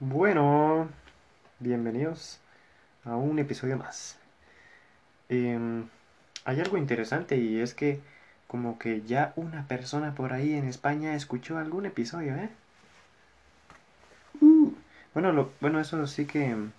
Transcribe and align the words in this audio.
Bueno, 0.00 0.88
bienvenidos 1.60 2.40
a 3.04 3.14
un 3.14 3.38
episodio 3.38 3.76
más. 3.76 4.18
Em, 5.28 5.88
hay 6.44 6.60
algo 6.60 6.78
interesante 6.78 7.36
y 7.36 7.60
es 7.60 7.74
que 7.74 8.00
como 8.48 8.76
que 8.76 9.02
ya 9.02 9.32
una 9.36 9.68
persona 9.68 10.14
por 10.16 10.32
ahí 10.32 10.54
en 10.54 10.66
España 10.66 11.14
escuchó 11.14 11.58
algún 11.58 11.86
episodio, 11.86 12.34
¿eh? 12.34 12.50
Uh. 14.40 14.72
Bueno, 15.14 15.32
lo, 15.32 15.52
bueno, 15.60 15.78
eso 15.80 16.06
sí 16.08 16.26
que 16.26 16.46
em, 16.46 16.72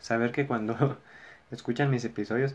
saber 0.00 0.30
que 0.30 0.46
cuando 0.46 0.98
escuchan 1.50 1.90
mis 1.90 2.04
episodios, 2.04 2.54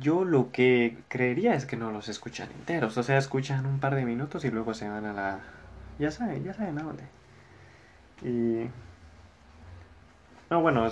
yo 0.00 0.24
lo 0.24 0.50
que 0.50 0.98
creería 1.08 1.54
es 1.54 1.66
que 1.66 1.76
no 1.76 1.92
los 1.92 2.08
escuchan 2.08 2.50
enteros, 2.50 2.96
o 2.98 3.02
sea, 3.04 3.16
escuchan 3.18 3.64
un 3.66 3.78
par 3.80 3.94
de 3.94 4.04
minutos 4.04 4.44
y 4.44 4.50
luego 4.50 4.74
se 4.74 4.88
van 4.88 5.04
a 5.04 5.12
la... 5.12 5.40
Ya 6.00 6.10
saben, 6.10 6.42
ya 6.44 6.52
saben 6.52 6.78
a 6.78 6.82
dónde. 6.82 7.04
Y... 8.22 8.68
No, 10.50 10.60
bueno, 10.60 10.88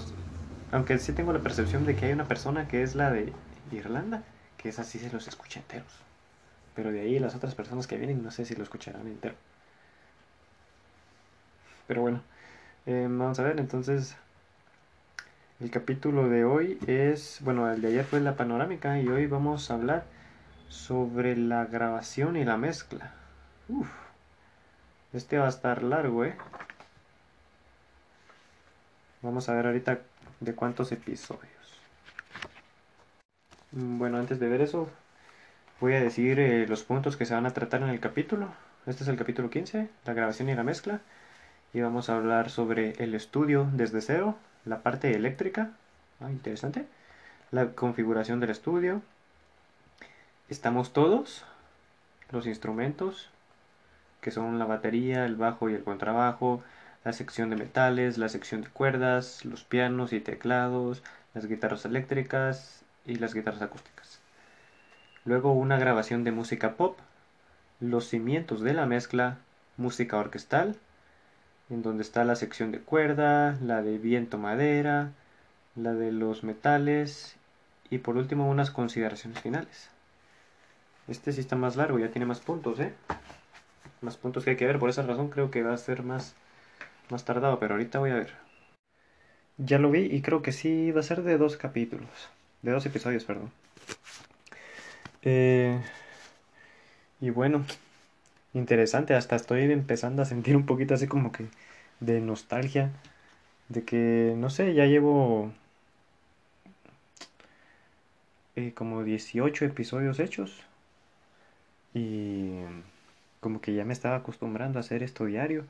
aunque 0.72 0.98
sí 0.98 1.12
tengo 1.12 1.32
la 1.32 1.40
percepción 1.40 1.84
de 1.84 1.94
que 1.94 2.06
hay 2.06 2.12
una 2.12 2.26
persona 2.26 2.66
que 2.66 2.82
es 2.82 2.94
la 2.94 3.10
de 3.10 3.32
Irlanda, 3.70 4.22
que 4.56 4.70
es 4.70 4.78
así 4.78 4.98
se 4.98 5.10
los 5.10 5.28
escucha 5.28 5.60
enteros. 5.60 5.92
Pero 6.74 6.90
de 6.90 7.00
ahí 7.00 7.18
las 7.18 7.34
otras 7.34 7.54
personas 7.54 7.86
que 7.86 7.98
vienen 7.98 8.22
no 8.22 8.30
sé 8.30 8.44
si 8.44 8.54
lo 8.54 8.62
escucharán 8.62 9.06
entero. 9.06 9.34
Pero 11.86 12.02
bueno, 12.02 12.22
eh, 12.86 13.06
vamos 13.08 13.38
a 13.38 13.42
ver, 13.42 13.60
entonces 13.60 14.16
el 15.60 15.70
capítulo 15.70 16.28
de 16.28 16.44
hoy 16.44 16.78
es, 16.86 17.38
bueno, 17.42 17.70
el 17.70 17.82
de 17.82 17.88
ayer 17.88 18.04
fue 18.04 18.20
la 18.20 18.34
panorámica 18.36 18.98
y 18.98 19.08
hoy 19.08 19.26
vamos 19.26 19.70
a 19.70 19.74
hablar 19.74 20.04
sobre 20.68 21.36
la 21.36 21.66
grabación 21.66 22.36
y 22.36 22.44
la 22.44 22.56
mezcla. 22.56 23.12
Uf, 23.68 23.88
este 25.12 25.38
va 25.38 25.46
a 25.46 25.50
estar 25.50 25.82
largo, 25.82 26.24
¿eh? 26.24 26.34
Vamos 29.22 29.48
a 29.48 29.54
ver 29.54 29.66
ahorita 29.66 30.00
de 30.40 30.54
cuántos 30.54 30.90
episodios. 30.90 31.80
Mm, 33.70 33.98
bueno, 33.98 34.18
antes 34.18 34.40
de 34.40 34.48
ver 34.48 34.60
eso, 34.60 34.88
voy 35.80 35.94
a 35.94 36.00
decir 36.00 36.40
eh, 36.40 36.66
los 36.66 36.82
puntos 36.82 37.16
que 37.16 37.24
se 37.24 37.34
van 37.34 37.46
a 37.46 37.52
tratar 37.52 37.82
en 37.82 37.90
el 37.90 38.00
capítulo. 38.00 38.48
Este 38.84 39.04
es 39.04 39.08
el 39.08 39.16
capítulo 39.16 39.48
15, 39.48 39.88
la 40.06 40.12
grabación 40.12 40.48
y 40.48 40.56
la 40.56 40.64
mezcla. 40.64 41.00
Y 41.72 41.80
vamos 41.80 42.10
a 42.10 42.16
hablar 42.16 42.50
sobre 42.50 42.94
el 42.98 43.14
estudio 43.14 43.68
desde 43.72 44.00
cero, 44.00 44.36
la 44.64 44.82
parte 44.82 45.14
eléctrica, 45.14 45.70
ah, 46.20 46.30
interesante, 46.30 46.86
la 47.52 47.68
configuración 47.74 48.40
del 48.40 48.50
estudio. 48.50 49.02
Estamos 50.48 50.92
todos, 50.92 51.44
los 52.32 52.46
instrumentos, 52.48 53.30
que 54.20 54.32
son 54.32 54.58
la 54.58 54.66
batería, 54.66 55.26
el 55.26 55.36
bajo 55.36 55.70
y 55.70 55.74
el 55.74 55.84
contrabajo, 55.84 56.62
la 57.04 57.12
sección 57.12 57.50
de 57.50 57.56
metales, 57.56 58.18
la 58.18 58.28
sección 58.28 58.62
de 58.62 58.68
cuerdas, 58.68 59.44
los 59.44 59.64
pianos 59.64 60.12
y 60.12 60.20
teclados, 60.20 61.02
las 61.34 61.46
guitarras 61.46 61.84
eléctricas 61.84 62.84
y 63.04 63.16
las 63.16 63.34
guitarras 63.34 63.62
acústicas. 63.62 64.20
Luego 65.24 65.52
una 65.52 65.78
grabación 65.78 66.24
de 66.24 66.32
música 66.32 66.74
pop, 66.74 66.98
los 67.80 68.08
cimientos 68.08 68.60
de 68.60 68.74
la 68.74 68.86
mezcla, 68.86 69.38
música 69.76 70.18
orquestal, 70.18 70.76
en 71.70 71.82
donde 71.82 72.02
está 72.02 72.24
la 72.24 72.36
sección 72.36 72.70
de 72.70 72.80
cuerda, 72.80 73.56
la 73.62 73.82
de 73.82 73.98
viento 73.98 74.38
madera, 74.38 75.10
la 75.74 75.94
de 75.94 76.12
los 76.12 76.44
metales 76.44 77.36
y 77.90 77.98
por 77.98 78.16
último 78.16 78.48
unas 78.48 78.70
consideraciones 78.70 79.40
finales. 79.40 79.90
Este 81.08 81.32
sí 81.32 81.40
está 81.40 81.56
más 81.56 81.76
largo, 81.76 81.98
ya 81.98 82.10
tiene 82.10 82.26
más 82.26 82.40
puntos, 82.40 82.78
¿eh? 82.78 82.94
Más 84.00 84.16
puntos 84.16 84.44
que 84.44 84.50
hay 84.50 84.56
que 84.56 84.66
ver, 84.66 84.78
por 84.78 84.90
esa 84.90 85.02
razón 85.02 85.30
creo 85.30 85.50
que 85.50 85.62
va 85.62 85.72
a 85.72 85.78
ser 85.78 86.02
más 86.02 86.34
más 87.12 87.24
tardado, 87.24 87.60
pero 87.60 87.74
ahorita 87.74 88.00
voy 88.00 88.10
a 88.10 88.14
ver. 88.16 88.32
Ya 89.58 89.78
lo 89.78 89.90
vi 89.90 90.00
y 90.00 90.22
creo 90.22 90.42
que 90.42 90.52
sí 90.52 90.90
va 90.90 91.00
a 91.00 91.04
ser 91.04 91.22
de 91.22 91.38
dos 91.38 91.56
capítulos. 91.56 92.08
De 92.62 92.72
dos 92.72 92.84
episodios, 92.86 93.24
perdón. 93.24 93.52
Eh, 95.22 95.80
y 97.20 97.30
bueno, 97.30 97.64
interesante. 98.54 99.14
Hasta 99.14 99.36
estoy 99.36 99.62
empezando 99.70 100.22
a 100.22 100.24
sentir 100.24 100.56
un 100.56 100.66
poquito 100.66 100.94
así 100.94 101.06
como 101.06 101.32
que 101.32 101.46
de 102.00 102.20
nostalgia. 102.20 102.90
De 103.68 103.84
que, 103.84 104.34
no 104.36 104.50
sé, 104.50 104.74
ya 104.74 104.86
llevo 104.86 105.52
eh, 108.56 108.72
como 108.74 109.04
18 109.04 109.64
episodios 109.64 110.18
hechos. 110.18 110.64
Y 111.94 112.60
como 113.40 113.60
que 113.60 113.74
ya 113.74 113.84
me 113.84 113.92
estaba 113.92 114.16
acostumbrando 114.16 114.78
a 114.78 114.80
hacer 114.80 115.02
esto 115.02 115.26
diario. 115.26 115.64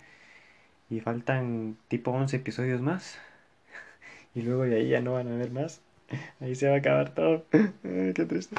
Y 0.92 1.00
faltan 1.00 1.78
tipo 1.88 2.10
11 2.10 2.36
episodios 2.36 2.82
más. 2.82 3.19
Y 4.34 4.42
luego 4.42 4.64
de 4.64 4.76
ahí 4.76 4.88
ya 4.91 5.00
no 5.00 5.14
van 5.14 5.28
a 5.28 5.36
ver 5.36 5.50
más. 5.50 5.80
Ahí 6.41 6.54
se 6.54 6.69
va 6.69 6.75
a 6.75 6.78
acabar 6.78 7.14
todo. 7.14 7.44
Qué 7.50 8.26
triste. 8.28 8.56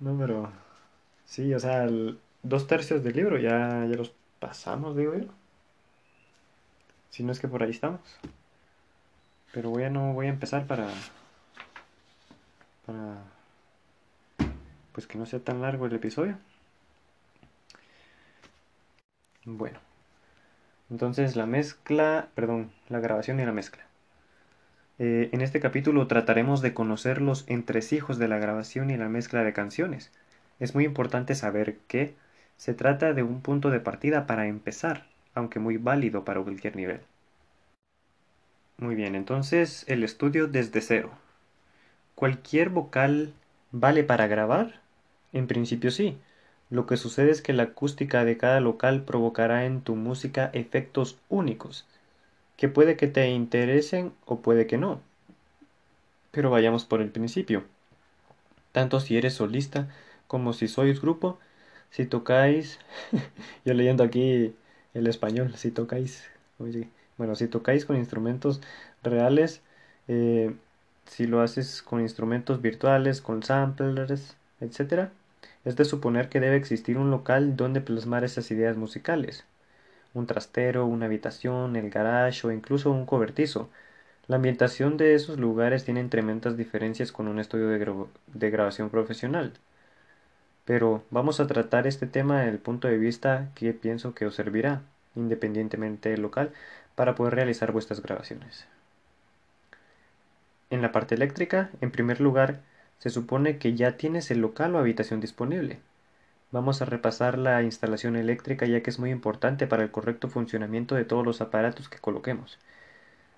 No, 0.00 0.16
pero... 0.18 0.52
Sí, 1.26 1.54
o 1.54 1.60
sea, 1.60 1.86
dos 2.42 2.66
tercios 2.66 3.04
del 3.04 3.16
libro 3.16 3.38
ya, 3.38 3.86
ya 3.86 3.96
los 3.96 4.12
pasamos, 4.40 4.96
digo 4.96 5.14
yo. 5.16 5.26
Si 7.10 7.22
no 7.22 7.32
es 7.32 7.38
que 7.38 7.48
por 7.48 7.62
ahí 7.62 7.70
estamos. 7.70 8.00
Pero 9.52 9.70
voy 9.70 9.84
a 9.84 9.90
no 9.90 10.14
voy 10.14 10.26
a 10.26 10.30
empezar 10.30 10.66
para... 10.66 10.88
Para... 12.86 13.22
Pues 14.92 15.06
que 15.06 15.18
no 15.18 15.26
sea 15.26 15.38
tan 15.38 15.62
largo 15.62 15.86
el 15.86 15.94
episodio. 15.94 16.36
Bueno. 19.44 19.87
Entonces 20.90 21.36
la 21.36 21.46
mezcla, 21.46 22.28
perdón, 22.34 22.70
la 22.88 23.00
grabación 23.00 23.40
y 23.40 23.44
la 23.44 23.52
mezcla. 23.52 23.84
Eh, 24.98 25.28
en 25.32 25.42
este 25.42 25.60
capítulo 25.60 26.06
trataremos 26.06 26.60
de 26.60 26.74
conocer 26.74 27.22
los 27.22 27.44
entresijos 27.48 28.18
de 28.18 28.28
la 28.28 28.38
grabación 28.38 28.90
y 28.90 28.96
la 28.96 29.08
mezcla 29.08 29.44
de 29.44 29.52
canciones. 29.52 30.10
Es 30.58 30.74
muy 30.74 30.84
importante 30.84 31.34
saber 31.34 31.76
que 31.86 32.14
se 32.56 32.74
trata 32.74 33.12
de 33.12 33.22
un 33.22 33.40
punto 33.40 33.70
de 33.70 33.80
partida 33.80 34.26
para 34.26 34.48
empezar, 34.48 35.06
aunque 35.34 35.60
muy 35.60 35.76
válido 35.76 36.24
para 36.24 36.40
cualquier 36.42 36.74
nivel. 36.74 37.00
Muy 38.78 38.94
bien, 38.94 39.14
entonces 39.14 39.84
el 39.88 40.02
estudio 40.04 40.48
desde 40.48 40.80
cero. 40.80 41.10
¿Cualquier 42.14 42.70
vocal 42.70 43.32
vale 43.70 44.04
para 44.04 44.26
grabar? 44.26 44.80
En 45.32 45.46
principio 45.46 45.90
sí, 45.90 46.18
lo 46.70 46.86
que 46.86 46.96
sucede 46.96 47.30
es 47.30 47.42
que 47.42 47.52
la 47.52 47.64
acústica 47.64 48.24
de 48.24 48.36
cada 48.36 48.60
local 48.60 49.02
provocará 49.02 49.64
en 49.64 49.80
tu 49.80 49.96
música 49.96 50.50
efectos 50.52 51.18
únicos, 51.28 51.86
que 52.56 52.68
puede 52.68 52.96
que 52.96 53.06
te 53.08 53.28
interesen 53.30 54.12
o 54.26 54.40
puede 54.40 54.66
que 54.66 54.78
no. 54.78 55.00
Pero 56.30 56.50
vayamos 56.50 56.84
por 56.84 57.00
el 57.00 57.10
principio. 57.10 57.64
Tanto 58.72 59.00
si 59.00 59.16
eres 59.16 59.34
solista 59.34 59.88
como 60.26 60.52
si 60.52 60.68
sois 60.68 61.00
grupo, 61.00 61.38
si 61.90 62.06
tocáis, 62.06 62.78
yo 63.64 63.74
leyendo 63.74 64.04
aquí 64.04 64.54
el 64.94 65.06
español, 65.06 65.54
si 65.56 65.70
tocáis, 65.70 66.24
bueno, 67.16 67.34
si 67.34 67.48
tocáis 67.48 67.84
con 67.86 67.96
instrumentos 67.96 68.60
reales, 69.02 69.62
eh, 70.08 70.54
si 71.06 71.26
lo 71.26 71.40
haces 71.40 71.82
con 71.82 72.00
instrumentos 72.00 72.60
virtuales, 72.62 73.20
con 73.22 73.42
samplers, 73.42 74.36
etcétera, 74.60 75.12
es 75.68 75.76
de 75.76 75.84
suponer 75.84 76.30
que 76.30 76.40
debe 76.40 76.56
existir 76.56 76.96
un 76.96 77.10
local 77.10 77.54
donde 77.54 77.82
plasmar 77.82 78.24
esas 78.24 78.50
ideas 78.50 78.78
musicales. 78.78 79.44
Un 80.14 80.26
trastero, 80.26 80.86
una 80.86 81.06
habitación, 81.06 81.76
el 81.76 81.90
garage 81.90 82.46
o 82.46 82.52
incluso 82.52 82.90
un 82.90 83.04
cobertizo. 83.04 83.68
La 84.28 84.36
ambientación 84.36 84.96
de 84.96 85.14
esos 85.14 85.38
lugares 85.38 85.84
tiene 85.84 86.02
tremendas 86.04 86.56
diferencias 86.56 87.12
con 87.12 87.28
un 87.28 87.38
estudio 87.38 87.68
de, 87.68 88.50
grabación 88.50 88.88
profesional. 88.88 89.52
Pero 90.64 91.02
vamos 91.10 91.38
a 91.38 91.46
tratar 91.46 91.86
este 91.86 92.06
tema 92.06 92.38
desde 92.38 92.52
el 92.52 92.58
punto 92.60 92.88
de 92.88 92.96
vista 92.96 93.50
que 93.54 93.74
pienso 93.74 94.14
que 94.14 94.24
os 94.24 94.34
servirá, 94.34 94.80
independientemente 95.16 96.08
del 96.08 96.22
local, 96.22 96.50
para 96.94 97.14
poder 97.14 97.34
realizar 97.34 97.72
vuestras 97.72 98.02
grabaciones. 98.02 98.66
En 100.70 100.80
la 100.80 100.92
parte 100.92 101.14
eléctrica, 101.14 101.70
en 101.82 101.90
primer 101.90 102.22
lugar, 102.22 102.60
se 102.98 103.10
supone 103.10 103.58
que 103.58 103.74
ya 103.74 103.96
tienes 103.96 104.30
el 104.30 104.40
local 104.40 104.74
o 104.74 104.78
habitación 104.78 105.20
disponible. 105.20 105.80
Vamos 106.50 106.80
a 106.82 106.86
repasar 106.86 107.38
la 107.38 107.62
instalación 107.62 108.16
eléctrica 108.16 108.66
ya 108.66 108.82
que 108.82 108.90
es 108.90 108.98
muy 108.98 109.10
importante 109.10 109.66
para 109.66 109.82
el 109.82 109.90
correcto 109.90 110.28
funcionamiento 110.28 110.94
de 110.94 111.04
todos 111.04 111.24
los 111.24 111.40
aparatos 111.40 111.88
que 111.88 111.98
coloquemos. 111.98 112.58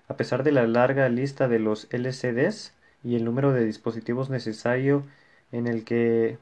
A 0.07 0.17
pesar 0.17 0.43
de 0.43 0.51
la 0.51 0.67
larga 0.67 1.09
lista 1.09 1.47
de 1.47 1.59
los 1.59 1.87
LCDs 1.91 2.73
y 3.03 3.15
el 3.15 3.25
número 3.25 3.53
de 3.53 3.65
dispositivos 3.65 4.29
necesario 4.29 5.03
en 5.51 5.67
el 5.67 5.83
que 5.83 6.37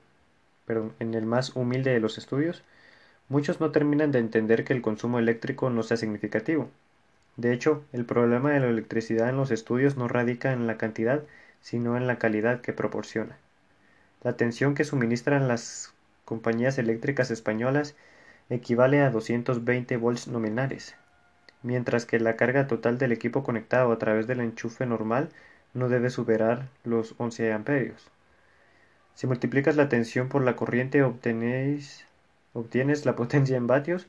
en 0.99 1.13
el 1.13 1.25
más 1.25 1.55
humilde 1.55 1.91
de 1.91 1.99
los 1.99 2.17
estudios, 2.17 2.63
muchos 3.27 3.59
no 3.59 3.71
terminan 3.71 4.11
de 4.11 4.19
entender 4.19 4.63
que 4.63 4.73
el 4.73 4.81
consumo 4.81 5.19
eléctrico 5.19 5.69
no 5.69 5.83
sea 5.83 5.97
significativo. 5.97 6.69
De 7.37 7.53
hecho, 7.53 7.83
el 7.93 8.05
problema 8.05 8.51
de 8.51 8.59
la 8.59 8.67
electricidad 8.67 9.29
en 9.29 9.37
los 9.37 9.51
estudios 9.51 9.97
no 9.97 10.07
radica 10.07 10.51
en 10.51 10.67
la 10.67 10.77
cantidad, 10.77 11.23
sino 11.61 11.97
en 11.97 12.07
la 12.07 12.17
calidad 12.19 12.61
que 12.61 12.73
proporciona. 12.73 13.37
La 14.23 14.33
tensión 14.33 14.75
que 14.75 14.83
suministran 14.83 15.47
las 15.47 15.93
compañías 16.25 16.77
eléctricas 16.77 17.31
españolas 17.31 17.95
equivale 18.49 19.01
a 19.01 19.09
220 19.09 19.97
volts 19.97 20.27
nominales. 20.27 20.95
mientras 21.61 22.05
que 22.05 22.19
la 22.19 22.35
carga 22.35 22.67
total 22.67 22.97
del 22.97 23.11
equipo 23.11 23.43
conectado 23.43 23.91
a 23.91 23.99
través 23.99 24.27
del 24.27 24.39
enchufe 24.39 24.85
normal 24.85 25.29
no 25.73 25.89
debe 25.89 26.09
superar 26.09 26.67
los 26.83 27.15
11 27.17 27.51
amperios. 27.53 28.09
Si 29.15 29.27
multiplicas 29.27 29.75
la 29.75 29.89
tensión 29.89 30.29
por 30.29 30.43
la 30.43 30.55
corriente 30.55 31.03
obtienes 31.03 32.05
la 33.05 33.15
potencia 33.15 33.57
en 33.57 33.67
vatios, 33.67 34.07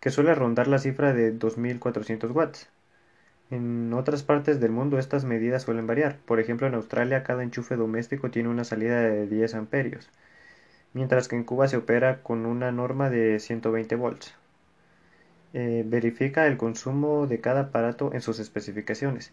que 0.00 0.10
suele 0.10 0.34
rondar 0.34 0.68
la 0.68 0.78
cifra 0.78 1.12
de 1.14 1.32
2400 1.32 2.30
watts. 2.30 2.68
En 3.50 3.92
otras 3.92 4.22
partes 4.22 4.58
del 4.58 4.70
mundo 4.70 4.98
estas 4.98 5.24
medidas 5.24 5.62
suelen 5.62 5.86
variar. 5.86 6.18
Por 6.24 6.40
ejemplo, 6.40 6.66
en 6.66 6.74
Australia 6.74 7.22
cada 7.22 7.42
enchufe 7.42 7.76
doméstico 7.76 8.30
tiene 8.30 8.48
una 8.48 8.64
salida 8.64 9.00
de 9.02 9.26
10 9.26 9.54
amperios, 9.54 10.10
mientras 10.94 11.28
que 11.28 11.36
en 11.36 11.44
Cuba 11.44 11.68
se 11.68 11.76
opera 11.76 12.22
con 12.22 12.46
una 12.46 12.72
norma 12.72 13.10
de 13.10 13.38
120 13.38 13.96
volts. 13.96 14.34
Eh, 15.52 15.84
verifica 15.86 16.46
el 16.46 16.56
consumo 16.56 17.26
de 17.26 17.40
cada 17.40 17.60
aparato 17.60 18.12
en 18.12 18.22
sus 18.22 18.38
especificaciones. 18.40 19.32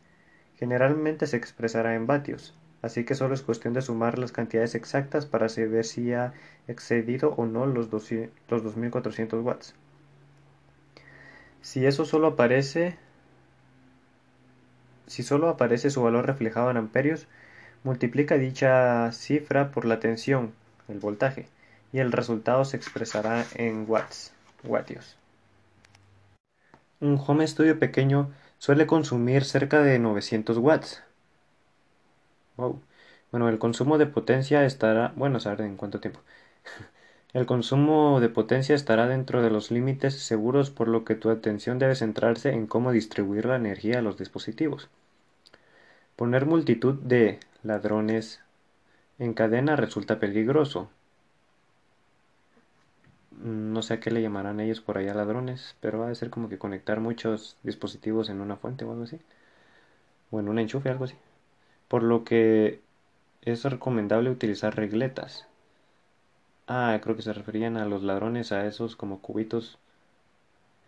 Generalmente 0.55 1.25
se 1.25 1.37
expresará 1.37 1.95
en 1.95 2.05
vatios, 2.05 2.55
así 2.81 3.05
que 3.05 3.15
solo 3.15 3.33
es 3.33 3.41
cuestión 3.41 3.73
de 3.73 3.81
sumar 3.81 4.19
las 4.19 4.31
cantidades 4.31 4.75
exactas 4.75 5.25
para 5.25 5.49
saber 5.49 5.85
si 5.85 6.13
ha 6.13 6.33
excedido 6.67 7.33
o 7.37 7.45
no 7.45 7.65
los, 7.65 7.89
los 7.91 8.63
2400 8.63 9.43
watts. 9.43 9.73
Si 11.61 11.85
eso 11.85 12.05
solo 12.05 12.27
aparece 12.27 12.97
si 15.11 15.23
solo 15.23 15.49
aparece 15.49 15.89
su 15.89 16.01
valor 16.01 16.25
reflejado 16.25 16.71
en 16.71 16.77
amperios, 16.77 17.27
multiplica 17.83 18.37
dicha 18.37 19.11
cifra 19.11 19.71
por 19.71 19.83
la 19.83 19.99
tensión, 19.99 20.53
el 20.87 20.99
voltaje, 20.99 21.47
y 21.91 21.99
el 21.99 22.13
resultado 22.13 22.63
se 22.63 22.77
expresará 22.77 23.45
en 23.55 23.85
watts, 23.89 24.33
vatios. 24.63 25.17
Un 27.01 27.21
home 27.27 27.45
studio 27.45 27.77
pequeño 27.77 28.31
suele 28.57 28.87
consumir 28.87 29.43
cerca 29.43 29.81
de 29.83 29.99
900 29.99 30.57
watts. 30.57 31.03
Bueno, 33.31 33.49
el 33.49 33.59
consumo 33.59 33.97
de 33.97 34.05
potencia 34.05 34.63
estará, 34.63 35.11
bueno, 35.17 35.41
saber 35.41 35.61
en 35.61 35.75
cuánto 35.75 35.99
tiempo. 35.99 36.21
El 37.33 37.45
consumo 37.45 38.19
de 38.19 38.27
potencia 38.29 38.75
estará 38.75 39.07
dentro 39.07 39.41
de 39.41 39.49
los 39.49 39.71
límites 39.71 40.19
seguros 40.21 40.69
por 40.69 40.89
lo 40.89 41.05
que 41.05 41.15
tu 41.15 41.29
atención 41.29 41.79
debe 41.79 41.95
centrarse 41.95 42.51
en 42.51 42.67
cómo 42.67 42.91
distribuir 42.91 43.45
la 43.45 43.55
energía 43.55 43.99
a 43.99 44.01
los 44.01 44.17
dispositivos. 44.17 44.89
Poner 46.21 46.45
multitud 46.45 46.93
de 46.99 47.39
ladrones 47.63 48.41
en 49.17 49.33
cadena 49.33 49.75
resulta 49.75 50.19
peligroso. 50.19 50.87
No 53.31 53.81
sé 53.81 53.95
a 53.95 53.99
qué 53.99 54.11
le 54.11 54.21
llamarán 54.21 54.59
ellos 54.59 54.81
por 54.81 54.99
allá 54.99 55.15
ladrones, 55.15 55.75
pero 55.79 55.97
va 55.97 56.11
a 56.11 56.13
ser 56.13 56.29
como 56.29 56.47
que 56.47 56.59
conectar 56.59 56.99
muchos 56.99 57.57
dispositivos 57.63 58.29
en 58.29 58.39
una 58.39 58.55
fuente 58.55 58.85
o 58.85 58.91
algo 58.91 59.05
así. 59.05 59.19
O 60.29 60.39
en 60.39 60.47
un 60.47 60.59
enchufe, 60.59 60.89
algo 60.89 61.05
así. 61.05 61.15
Por 61.87 62.03
lo 62.03 62.23
que 62.23 62.81
es 63.41 63.63
recomendable 63.63 64.29
utilizar 64.29 64.75
regletas. 64.75 65.47
Ah, 66.67 66.99
creo 67.01 67.15
que 67.15 67.23
se 67.23 67.33
referían 67.33 67.77
a 67.77 67.85
los 67.85 68.03
ladrones, 68.03 68.51
a 68.51 68.67
esos 68.67 68.95
como 68.95 69.21
cubitos 69.21 69.79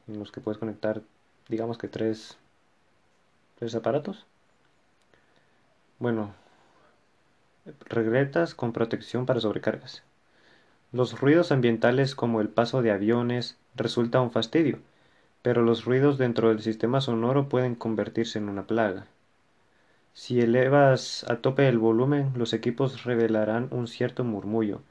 en 0.08 0.20
los 0.20 0.32
que 0.32 0.42
puedes 0.42 0.60
conectar, 0.60 1.02
digamos 1.50 1.80
que 1.80 1.88
tres, 1.88 2.38
tres 3.58 3.74
aparatos. 3.74 4.28
Bueno, 6.00 6.34
regletas 7.90 8.56
con 8.56 8.74
protección 8.74 9.26
para 9.26 9.40
sobrecargas. 9.40 10.04
Los 10.92 11.20
ruidos 11.20 11.52
ambientales 11.52 12.16
como 12.16 12.42
el 12.42 12.50
paso 12.50 12.82
de 12.82 12.92
aviones 12.92 13.58
resulta 13.76 14.22
un 14.22 14.32
fastidio, 14.32 14.80
pero 15.42 15.62
los 15.62 15.86
ruidos 15.86 16.18
dentro 16.18 16.50
del 16.50 16.62
sistema 16.62 17.02
sonoro 17.02 17.50
pueden 17.50 17.76
convertirse 17.76 18.40
en 18.40 18.50
una 18.50 18.68
plaga. 18.68 19.08
Si 20.14 20.42
elevas 20.42 21.26
a 21.30 21.38
tope 21.38 21.68
el 21.68 21.78
volumen, 21.78 22.32
los 22.36 22.54
equipos 22.54 23.04
revelarán 23.04 23.68
un 23.72 23.88
cierto 23.88 24.24
murmullo. 24.24 24.82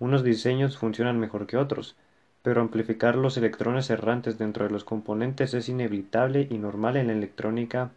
Unos 0.00 0.24
diseños 0.24 0.78
funcionan 0.78 1.20
mejor 1.20 1.46
que 1.46 1.56
otros, 1.56 1.96
pero 2.42 2.60
amplificar 2.60 3.16
los 3.16 3.36
electrones 3.36 3.90
errantes 3.90 4.38
dentro 4.38 4.64
de 4.64 4.70
los 4.72 4.84
componentes 4.84 5.54
es 5.54 5.68
inevitable 5.68 6.48
y 6.50 6.58
normal 6.58 6.96
en 6.96 7.08
la 7.08 7.14
electrónica 7.14 7.90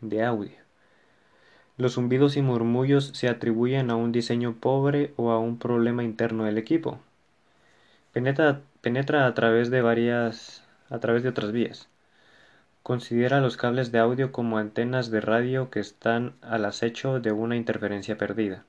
de 0.00 0.24
audio. 0.24 0.61
Los 1.78 1.94
zumbidos 1.94 2.36
y 2.36 2.42
murmullos 2.42 3.12
se 3.14 3.28
atribuyen 3.28 3.90
a 3.90 3.96
un 3.96 4.12
diseño 4.12 4.54
pobre 4.54 5.14
o 5.16 5.30
a 5.30 5.38
un 5.38 5.58
problema 5.58 6.04
interno 6.04 6.44
del 6.44 6.58
equipo. 6.58 7.00
Penetra, 8.12 8.60
penetra 8.82 9.26
a 9.26 9.34
través 9.34 9.70
de 9.70 9.80
varias 9.80 10.62
a 10.90 10.98
través 10.98 11.22
de 11.22 11.30
otras 11.30 11.52
vías. 11.52 11.88
Considera 12.82 13.40
los 13.40 13.56
cables 13.56 13.90
de 13.92 14.00
audio 14.00 14.32
como 14.32 14.58
antenas 14.58 15.10
de 15.10 15.22
radio 15.22 15.70
que 15.70 15.80
están 15.80 16.34
al 16.42 16.66
acecho 16.66 17.20
de 17.20 17.32
una 17.32 17.56
interferencia 17.56 18.18
perdida. 18.18 18.64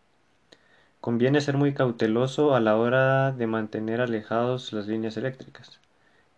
Conviene 1.02 1.42
ser 1.42 1.58
muy 1.58 1.74
cauteloso 1.74 2.56
a 2.56 2.62
la 2.62 2.78
hora 2.78 3.34
de 3.34 3.48
mantener 3.48 4.00
alejados 4.00 4.72
las 4.72 4.88
líneas 4.88 5.18
eléctricas 5.18 5.80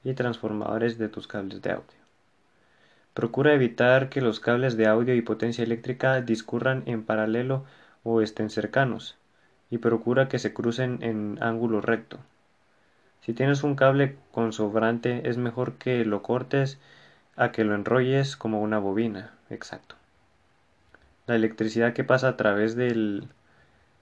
y 0.04 0.14
transformadores 0.14 0.98
de 0.98 1.10
tus 1.10 1.28
cables 1.28 1.62
de 1.62 1.72
audio. 1.74 2.05
Procura 3.16 3.54
evitar 3.54 4.10
que 4.10 4.20
los 4.20 4.42
cables 4.42 4.76
de 4.76 4.88
audio 4.88 5.16
y 5.16 5.22
potencia 5.22 5.64
eléctrica 5.64 6.20
discurran 6.20 6.84
en 6.86 7.02
paralelo 7.02 7.64
o 8.04 8.20
estén 8.20 8.50
cercanos, 8.50 9.18
y 9.70 9.78
procura 9.78 10.28
que 10.28 10.38
se 10.38 10.54
crucen 10.54 11.02
en 11.02 11.38
ángulo 11.42 11.80
recto. 11.80 12.20
Si 13.22 13.32
tienes 13.32 13.64
un 13.64 13.76
cable 13.76 14.18
con 14.34 14.52
sobrante, 14.52 15.30
es 15.30 15.38
mejor 15.38 15.76
que 15.76 16.04
lo 16.04 16.24
cortes 16.24 16.78
a 17.38 17.54
que 17.54 17.64
lo 17.64 17.74
enrolles 17.74 18.36
como 18.36 18.62
una 18.62 18.80
bobina. 18.80 19.32
Exacto. 19.50 19.96
La 21.26 21.36
electricidad 21.36 21.94
que 21.94 22.04
pasa 22.04 22.28
a 22.28 22.36
través 22.36 22.76
del 22.76 23.30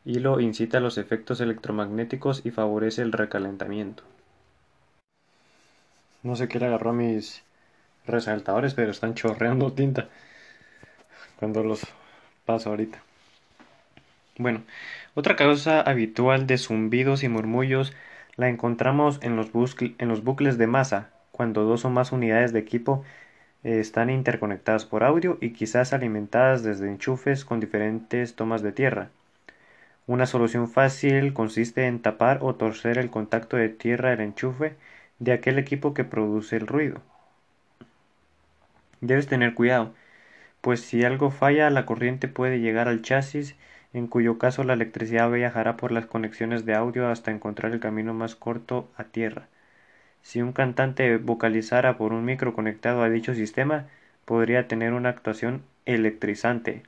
hilo 0.05 0.39
incita 0.39 0.79
los 0.79 0.97
efectos 0.97 1.39
electromagnéticos 1.39 2.43
y 2.47 2.49
favorece 2.49 3.03
el 3.03 3.11
recalentamiento. 3.11 4.01
No 6.23 6.35
sé 6.35 6.47
qué 6.47 6.57
le 6.57 6.65
agarró 6.65 6.89
a 6.89 6.93
mis 6.93 7.43
resaltadores, 8.05 8.73
pero 8.73 8.91
están 8.91 9.15
chorreando 9.15 9.73
tinta 9.73 10.09
cuando 11.37 11.63
los 11.63 11.81
paso 12.45 12.69
ahorita. 12.69 13.01
Bueno, 14.37 14.63
otra 15.13 15.35
causa 15.35 15.81
habitual 15.81 16.47
de 16.47 16.57
zumbidos 16.57 17.23
y 17.23 17.29
murmullos 17.29 17.93
la 18.35 18.49
encontramos 18.49 19.19
en 19.21 19.35
los, 19.35 19.49
en 19.97 20.07
los 20.07 20.23
bucles 20.23 20.57
de 20.57 20.67
masa, 20.67 21.09
cuando 21.31 21.63
dos 21.63 21.85
o 21.85 21.89
más 21.89 22.11
unidades 22.11 22.51
de 22.53 22.59
equipo 22.59 23.03
eh, 23.63 23.79
están 23.79 24.09
interconectadas 24.09 24.85
por 24.85 25.03
audio 25.03 25.37
y 25.41 25.51
quizás 25.51 25.93
alimentadas 25.93 26.63
desde 26.63 26.89
enchufes 26.89 27.45
con 27.45 27.59
diferentes 27.59 28.35
tomas 28.35 28.63
de 28.63 28.71
tierra. 28.71 29.09
Una 30.07 30.25
solución 30.25 30.69
fácil 30.69 31.33
consiste 31.33 31.87
en 31.87 32.01
tapar 32.01 32.39
o 32.41 32.55
torcer 32.55 32.97
el 32.97 33.09
contacto 33.09 33.55
de 33.57 33.69
tierra 33.69 34.09
del 34.09 34.21
enchufe 34.21 34.75
de 35.19 35.31
aquel 35.31 35.59
equipo 35.59 35.93
que 35.93 36.03
produce 36.03 36.57
el 36.57 36.67
ruido. 36.67 37.01
Debes 39.03 39.27
tener 39.27 39.53
cuidado, 39.53 39.93
pues 40.61 40.79
si 40.79 41.03
algo 41.03 41.29
falla 41.29 41.69
la 41.69 41.85
corriente 41.85 42.29
puede 42.29 42.61
llegar 42.61 42.87
al 42.87 43.01
chasis, 43.01 43.57
en 43.91 44.07
cuyo 44.07 44.37
caso 44.37 44.63
la 44.63 44.75
electricidad 44.75 45.29
viajará 45.29 45.75
por 45.75 45.91
las 45.91 46.05
conexiones 46.05 46.65
de 46.65 46.73
audio 46.73 47.09
hasta 47.09 47.29
encontrar 47.29 47.73
el 47.73 47.81
camino 47.81 48.13
más 48.13 48.35
corto 48.35 48.89
a 48.95 49.03
tierra. 49.03 49.47
Si 50.21 50.41
un 50.41 50.53
cantante 50.53 51.17
vocalizara 51.17 51.97
por 51.97 52.13
un 52.13 52.23
micro 52.23 52.53
conectado 52.53 53.03
a 53.03 53.09
dicho 53.09 53.35
sistema, 53.35 53.87
podría 54.23 54.69
tener 54.69 54.93
una 54.93 55.09
actuación 55.09 55.63
electrizante. 55.85 56.83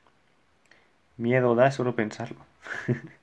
Miedo 1.18 1.54
da 1.54 1.70
solo 1.70 1.94
pensarlo. 1.94 2.38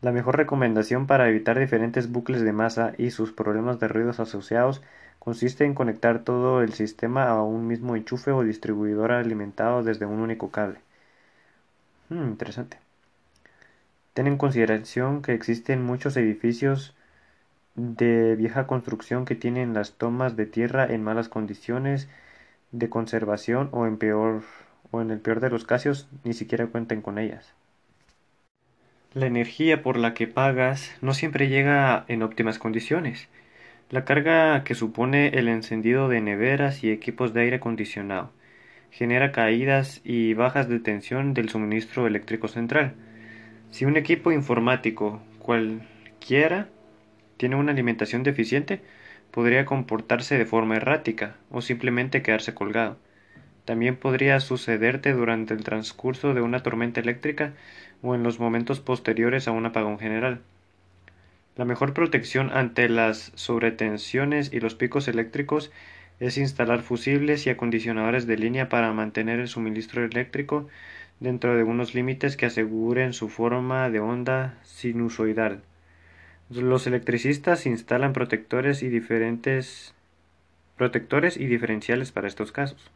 la 0.00 0.12
mejor 0.12 0.36
recomendación 0.36 1.06
para 1.06 1.28
evitar 1.28 1.58
diferentes 1.58 2.10
bucles 2.10 2.42
de 2.42 2.52
masa 2.52 2.92
y 2.98 3.10
sus 3.10 3.32
problemas 3.32 3.80
de 3.80 3.88
ruidos 3.88 4.20
asociados 4.20 4.82
Consiste 5.20 5.66
en 5.66 5.74
conectar 5.74 6.24
todo 6.24 6.62
el 6.62 6.72
sistema 6.72 7.28
a 7.28 7.42
un 7.42 7.66
mismo 7.66 7.94
enchufe 7.94 8.30
o 8.30 8.42
distribuidor 8.42 9.12
alimentado 9.12 9.82
desde 9.82 10.06
un 10.06 10.18
único 10.18 10.50
cable. 10.50 10.80
Hmm, 12.08 12.28
interesante. 12.30 12.78
Ten 14.14 14.26
en 14.26 14.38
consideración 14.38 15.20
que 15.20 15.34
existen 15.34 15.84
muchos 15.84 16.16
edificios 16.16 16.94
de 17.74 18.34
vieja 18.34 18.66
construcción 18.66 19.26
que 19.26 19.34
tienen 19.34 19.74
las 19.74 19.92
tomas 19.92 20.36
de 20.36 20.46
tierra 20.46 20.86
en 20.86 21.04
malas 21.04 21.28
condiciones 21.28 22.08
de 22.72 22.88
conservación 22.88 23.68
o 23.72 23.86
en 23.86 23.98
peor 23.98 24.42
o 24.90 25.02
en 25.02 25.10
el 25.10 25.20
peor 25.20 25.40
de 25.40 25.50
los 25.50 25.64
casos 25.64 26.08
ni 26.24 26.32
siquiera 26.32 26.66
cuenten 26.66 27.02
con 27.02 27.18
ellas. 27.18 27.52
La 29.14 29.26
energía 29.26 29.82
por 29.82 29.96
la 29.96 30.14
que 30.14 30.26
pagas 30.26 30.96
no 31.00 31.14
siempre 31.14 31.48
llega 31.48 32.04
en 32.08 32.22
óptimas 32.22 32.58
condiciones 32.58 33.28
la 33.90 34.04
carga 34.04 34.62
que 34.62 34.76
supone 34.76 35.28
el 35.30 35.48
encendido 35.48 36.08
de 36.08 36.20
neveras 36.20 36.84
y 36.84 36.90
equipos 36.90 37.34
de 37.34 37.40
aire 37.42 37.56
acondicionado 37.56 38.30
genera 38.92 39.32
caídas 39.32 40.00
y 40.04 40.34
bajas 40.34 40.68
de 40.68 40.78
tensión 40.80 41.34
del 41.34 41.48
suministro 41.48 42.06
eléctrico 42.06 42.48
central. 42.48 42.94
Si 43.70 43.84
un 43.84 43.96
equipo 43.96 44.32
informático 44.32 45.20
cualquiera 45.38 46.68
tiene 47.36 47.56
una 47.56 47.72
alimentación 47.72 48.22
deficiente, 48.22 48.80
podría 49.30 49.64
comportarse 49.64 50.38
de 50.38 50.46
forma 50.46 50.76
errática 50.76 51.36
o 51.50 51.60
simplemente 51.60 52.22
quedarse 52.22 52.54
colgado. 52.54 52.96
También 53.64 53.96
podría 53.96 54.40
sucederte 54.40 55.12
durante 55.12 55.54
el 55.54 55.64
transcurso 55.64 56.34
de 56.34 56.40
una 56.40 56.62
tormenta 56.62 57.00
eléctrica 57.00 57.52
o 58.02 58.14
en 58.14 58.22
los 58.22 58.40
momentos 58.40 58.80
posteriores 58.80 59.48
a 59.48 59.52
un 59.52 59.66
apagón 59.66 59.98
general. 59.98 60.40
La 61.56 61.64
mejor 61.64 61.92
protección 61.92 62.50
ante 62.52 62.88
las 62.88 63.32
sobretensiones 63.34 64.52
y 64.52 64.60
los 64.60 64.74
picos 64.74 65.08
eléctricos 65.08 65.70
es 66.18 66.38
instalar 66.38 66.80
fusibles 66.80 67.46
y 67.46 67.50
acondicionadores 67.50 68.26
de 68.26 68.36
línea 68.36 68.68
para 68.68 68.92
mantener 68.92 69.40
el 69.40 69.48
suministro 69.48 70.04
eléctrico 70.04 70.68
dentro 71.18 71.56
de 71.56 71.62
unos 71.62 71.94
límites 71.94 72.36
que 72.36 72.46
aseguren 72.46 73.12
su 73.12 73.28
forma 73.28 73.90
de 73.90 74.00
onda 74.00 74.58
sinusoidal. 74.62 75.60
Los 76.50 76.86
electricistas 76.86 77.66
instalan 77.66 78.12
protectores 78.12 78.82
y 78.82 78.88
diferentes 78.88 79.94
protectores 80.76 81.36
y 81.36 81.46
diferenciales 81.46 82.10
para 82.10 82.26
estos 82.26 82.52
casos. 82.52 82.90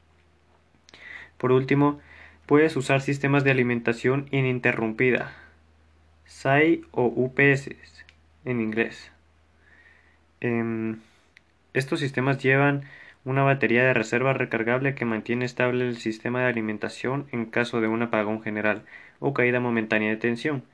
Por 1.44 1.52
último, 1.52 2.00
puedes 2.46 2.74
usar 2.74 3.02
sistemas 3.02 3.44
de 3.44 3.50
alimentación 3.50 4.28
ininterrumpida, 4.30 5.30
SAI 6.24 6.80
o 6.90 7.04
UPS 7.04 7.68
en 8.46 8.62
inglés. 8.62 9.12
Em, 10.40 11.00
estos 11.74 12.00
sistemas 12.00 12.42
llevan 12.42 12.84
una 13.26 13.42
batería 13.42 13.84
de 13.84 13.92
reserva 13.92 14.32
recargable 14.32 14.94
que 14.94 15.04
mantiene 15.04 15.44
estable 15.44 15.86
el 15.86 15.98
sistema 15.98 16.40
de 16.40 16.46
alimentación 16.46 17.26
en 17.30 17.44
caso 17.44 17.82
de 17.82 17.88
un 17.88 18.00
apagón 18.00 18.40
general 18.40 18.86
o 19.18 19.34
caída 19.34 19.60
momentánea 19.60 20.08
de 20.08 20.16
tensión. 20.16 20.64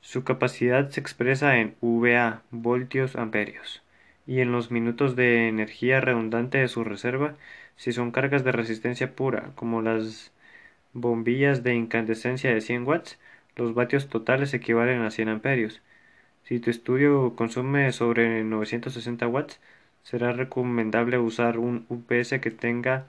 Su 0.00 0.24
capacidad 0.24 0.90
se 0.90 0.98
expresa 0.98 1.58
en 1.58 1.76
VA, 1.80 2.42
voltios 2.50 3.14
amperios, 3.14 3.84
y 4.26 4.40
en 4.40 4.50
los 4.50 4.72
minutos 4.72 5.14
de 5.14 5.46
energía 5.46 6.00
redundante 6.00 6.58
de 6.58 6.66
su 6.66 6.82
reserva 6.82 7.36
si 7.76 7.92
son 7.92 8.10
cargas 8.10 8.44
de 8.44 8.52
resistencia 8.52 9.14
pura, 9.14 9.52
como 9.54 9.82
las 9.82 10.32
bombillas 10.92 11.62
de 11.62 11.74
incandescencia 11.74 12.52
de 12.52 12.60
100 12.60 12.86
watts, 12.86 13.18
los 13.56 13.74
vatios 13.74 14.08
totales 14.08 14.54
equivalen 14.54 15.02
a 15.02 15.10
100 15.10 15.28
amperios. 15.28 15.82
Si 16.44 16.60
tu 16.60 16.70
estudio 16.70 17.34
consume 17.36 17.92
sobre 17.92 18.44
960 18.44 19.26
watts, 19.28 19.60
será 20.02 20.32
recomendable 20.32 21.18
usar 21.18 21.58
un 21.58 21.86
UPS 21.88 22.40
que 22.40 22.50
tenga 22.50 23.06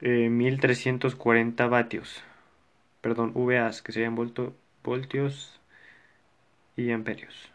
1340 0.00 1.64
eh, 1.64 1.68
vatios. 1.68 2.22
Perdón, 3.00 3.32
VAs, 3.34 3.82
que 3.82 3.92
sean 3.92 4.14
voltios 4.14 5.60
y 6.76 6.90
amperios. 6.90 7.50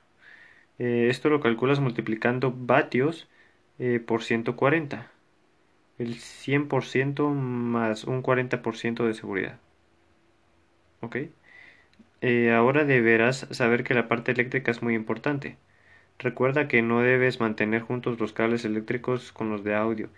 Eh, 0.79 1.07
esto 1.09 1.29
lo 1.29 1.41
calculas 1.41 1.79
multiplicando 1.79 2.53
vatios 2.55 3.27
eh, 3.79 3.99
por 4.05 4.23
140. 4.23 5.11
El 5.97 6.15
100% 6.15 7.29
más 7.29 8.03
un 8.05 8.21
40% 8.23 9.05
de 9.05 9.13
seguridad. 9.13 9.59
¿Ok? 11.01 11.17
ahora 12.53 12.83
deberás 12.83 13.47
saber 13.51 13.83
que 13.83 13.93
la 13.93 14.07
parte 14.07 14.31
eléctrica 14.31 14.71
es 14.71 14.81
muy 14.81 14.95
importante. 14.95 15.57
Recuerda 16.19 16.67
que 16.67 16.81
no 16.81 17.01
debes 17.01 17.39
mantener 17.39 17.81
juntos 17.81 18.19
los 18.19 18.33
cables 18.33 18.65
eléctricos 18.65 19.31
con 19.31 19.49
los 19.49 19.63
de 19.63 19.75
audio, 19.75 20.09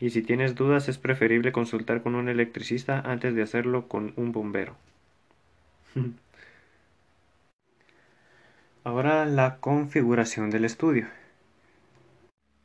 y 0.00 0.10
si 0.10 0.22
tienes 0.22 0.54
dudas 0.54 0.88
es 0.88 0.98
preferible 0.98 1.52
consultar 1.52 2.02
con 2.02 2.14
un 2.14 2.28
electricista 2.28 3.00
antes 3.00 3.34
de 3.34 3.42
hacerlo 3.42 3.88
con 3.88 4.14
un 4.16 4.32
bombero. 4.32 4.76
Ahora 8.84 9.24
la 9.26 9.58
configuración 9.58 10.50
del 10.50 10.64
estudio. 10.64 11.06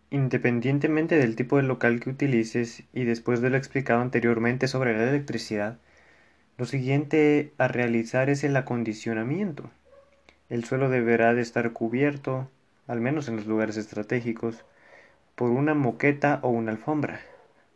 Independientemente 0.09 1.17
del 1.17 1.35
tipo 1.35 1.57
de 1.57 1.63
local 1.63 1.99
que 1.99 2.09
utilices 2.09 2.83
y 2.93 3.03
después 3.03 3.41
de 3.41 3.49
lo 3.49 3.57
explicado 3.57 4.01
anteriormente 4.01 4.69
sobre 4.69 4.97
la 4.97 5.09
electricidad, 5.09 5.79
lo 6.57 6.65
siguiente 6.65 7.51
a 7.57 7.67
realizar 7.67 8.29
es 8.29 8.45
el 8.45 8.55
acondicionamiento. 8.55 9.69
El 10.49 10.63
suelo 10.63 10.89
deberá 10.89 11.33
de 11.33 11.41
estar 11.41 11.73
cubierto, 11.73 12.49
al 12.87 13.01
menos 13.01 13.27
en 13.27 13.35
los 13.35 13.47
lugares 13.47 13.75
estratégicos, 13.75 14.63
por 15.35 15.51
una 15.51 15.73
moqueta 15.73 16.39
o 16.41 16.49
una 16.49 16.71
alfombra. 16.71 17.19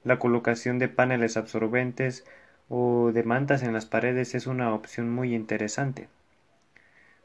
La 0.05 0.17
colocación 0.17 0.79
de 0.79 0.87
paneles 0.87 1.35
absorbentes 1.35 2.23
o 2.69 3.11
de 3.11 3.23
mantas 3.23 3.61
en 3.61 3.73
las 3.73 3.85
paredes 3.85 4.35
es 4.35 4.47
una 4.47 4.73
opción 4.73 5.11
muy 5.11 5.35
interesante. 5.35 6.07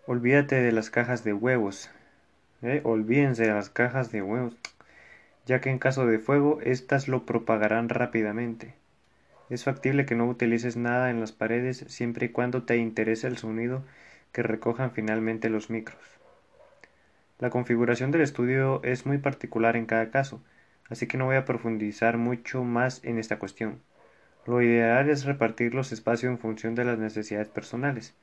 Olvídate 0.07 0.57
de 0.57 0.73
las 0.73 0.91
cajas 0.91 1.23
de 1.23 1.33
huevos. 1.33 1.91
¿eh? 2.63 2.81
Olvídense 2.83 3.45
de 3.45 3.55
las 3.55 3.71
cajas 3.71 4.11
de 4.11 4.21
huevos, 4.21 4.57
ya 5.47 5.61
que 5.61 5.71
en 5.71 5.79
caso 5.79 6.07
de 6.07 6.19
fuego 6.19 6.59
éstas 6.62 7.09
lo 7.09 7.25
propagarán 7.25 7.88
rápidamente. 7.88 8.75
Es 9.49 9.62
factible 9.62 10.05
que 10.05 10.17
no 10.17 10.26
utilices 10.29 10.76
nada 10.76 11.09
en 11.09 11.21
las 11.21 11.31
paredes 11.31 11.85
siempre 11.87 12.26
y 12.26 12.29
cuando 12.31 12.65
te 12.65 12.76
interese 12.79 13.29
el 13.29 13.38
sonido 13.38 13.85
que 14.33 14.43
recojan 14.43 14.91
finalmente 14.91 15.49
los 15.49 15.71
micros. 15.71 16.00
La 17.38 17.50
configuración 17.50 18.11
del 18.11 18.23
estudio 18.23 18.83
es 18.83 19.07
muy 19.07 19.19
particular 19.19 19.76
en 19.76 19.87
cada 19.87 20.11
caso, 20.11 20.43
así 20.88 21.07
que 21.07 21.17
no 21.17 21.26
voy 21.26 21.37
a 21.37 21.45
profundizar 21.45 22.17
mucho 22.17 22.65
más 22.65 23.05
en 23.05 23.19
esta 23.19 23.38
cuestión. 23.38 23.81
Lo 24.47 24.62
ideal 24.62 25.11
es 25.11 25.25
repartir 25.25 25.75
los 25.75 25.93
espacios 25.93 26.31
en 26.31 26.38
función 26.38 26.75
de 26.75 26.85
las 26.85 26.99
necesidades 26.99 27.49
personales. 27.49 28.15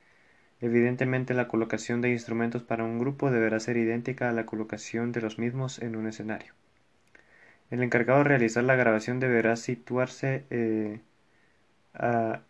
Evidentemente 0.60 1.32
la 1.32 1.48
colocación 1.48 2.00
de 2.00 2.10
instrumentos 2.10 2.62
para 2.62 2.84
un 2.84 2.98
grupo 2.98 3.30
deberá 3.30 3.60
ser 3.60 3.76
idéntica 3.78 4.28
a 4.28 4.32
la 4.32 4.46
colocación 4.46 5.12
de 5.12 5.20
los 5.22 5.38
mismos 5.38 5.80
en 5.80 5.96
un 5.96 6.06
escenario. 6.06 6.52
El 7.70 7.82
encargado 7.82 8.20
de 8.20 8.24
realizar 8.24 8.64
la 8.64 8.74
grabación 8.74 9.20
deberá 9.20 9.56
situarse 9.56 10.46
eh, 10.48 11.00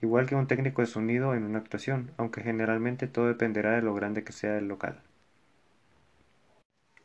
igual 0.03 0.27
que 0.27 0.35
un 0.37 0.47
técnico 0.47 0.83
de 0.83 0.87
sonido 0.87 1.35
en 1.35 1.43
una 1.45 1.59
actuación, 1.59 2.13
aunque 2.17 2.43
generalmente 2.43 3.07
todo 3.09 3.27
dependerá 3.27 3.73
de 3.73 3.83
lo 3.83 3.95
grande 3.95 4.23
que 4.23 4.33
sea 4.33 4.59
el 4.59 4.69
local. 4.69 5.01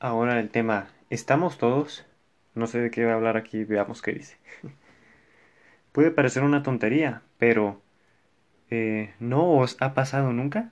Ahora 0.02 0.40
el 0.42 0.50
tema, 0.50 0.90
¿estamos 1.10 1.58
todos? 1.58 2.06
No 2.54 2.68
sé 2.68 2.80
de 2.80 2.92
qué 2.92 3.06
va 3.06 3.14
a 3.14 3.16
hablar 3.16 3.38
aquí, 3.38 3.64
veamos 3.64 4.02
qué 4.02 4.12
dice. 4.12 4.38
Puede 5.92 6.12
parecer 6.12 6.44
una 6.44 6.64
tontería, 6.64 7.22
pero 7.38 7.82
eh, 8.72 9.14
¿no 9.20 9.52
os 9.58 9.78
ha 9.82 9.94
pasado 9.96 10.34
nunca? 10.34 10.72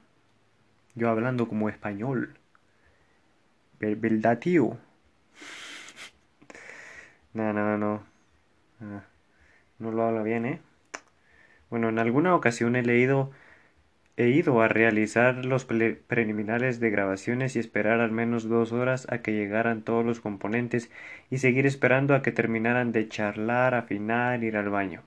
Yo 0.95 1.09
hablando 1.09 1.47
como 1.47 1.69
español. 1.69 2.37
¿Verdad, 3.79 4.37
tío? 4.39 4.77
No, 7.43 7.63
no, 7.63 7.77
no. 7.77 8.03
Ah, 8.81 9.03
no 9.79 9.91
lo 9.91 10.03
habla 10.03 10.23
bien, 10.23 10.45
¿eh? 10.45 10.61
Bueno, 11.69 11.89
en 11.89 11.99
alguna 11.99 12.35
ocasión 12.35 12.75
he 12.75 12.83
leído 12.83 13.31
He 14.19 14.29
ido 14.29 14.61
a 14.63 14.67
realizar 14.67 15.45
los 15.45 15.65
preliminares 15.65 16.79
de 16.79 16.89
grabaciones 16.89 17.55
y 17.55 17.59
esperar 17.59 17.99
al 17.99 18.11
menos 18.11 18.49
dos 18.49 18.71
horas 18.71 19.05
a 19.11 19.21
que 19.21 19.31
llegaran 19.33 19.83
todos 19.83 20.03
los 20.03 20.21
componentes 20.21 20.89
y 21.29 21.37
seguir 21.37 21.67
esperando 21.67 22.15
a 22.15 22.23
que 22.23 22.31
terminaran 22.31 22.91
de 22.91 23.07
charlar, 23.07 23.75
afinar, 23.75 24.43
ir 24.43 24.57
al 24.57 24.69
baño. 24.69 25.03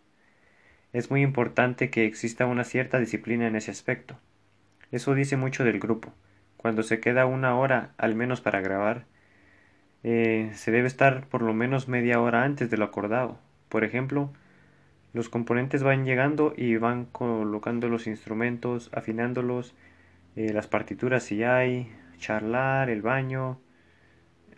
Es 0.92 1.10
muy 1.10 1.22
importante 1.22 1.90
que 1.90 2.04
exista 2.04 2.46
una 2.46 2.62
cierta 2.62 3.00
disciplina 3.00 3.49
en 3.49 3.56
ese 3.56 3.72
aspecto. 3.72 4.16
Eso 4.92 5.14
dice 5.14 5.37
mucho 5.37 5.64
del 5.64 5.80
grupo. 5.80 6.14
Cuando 6.56 6.84
se 6.84 7.00
queda 7.00 7.26
una 7.26 7.56
hora 7.56 7.90
al 7.99 8.14
menos 8.14 8.40
para 8.40 8.60
grabar, 8.60 9.06
eh, 10.02 10.50
se 10.54 10.71
debe 10.71 10.87
estar 10.87 11.26
por 11.26 11.42
lo 11.42 11.52
menos 11.52 11.88
media 11.88 12.21
hora 12.21 12.45
antes 12.45 12.71
de 12.71 12.76
lo 12.76 12.85
acordado. 12.85 13.38
Por 13.69 13.85
ejemplo, 13.85 14.30
los 15.12 15.28
componentes 15.28 15.83
van 15.83 16.04
llegando 16.04 16.54
y 16.57 16.76
van 16.76 17.04
colocando 17.04 17.88
los 17.88 18.07
instrumentos, 18.07 18.90
afinándolos, 18.92 19.75
eh, 20.37 20.52
las 20.52 20.69
partituras 20.69 21.25
si 21.25 21.42
hay, 21.42 21.92
charlar, 22.19 22.90
el 22.90 23.02
baño, 23.02 23.59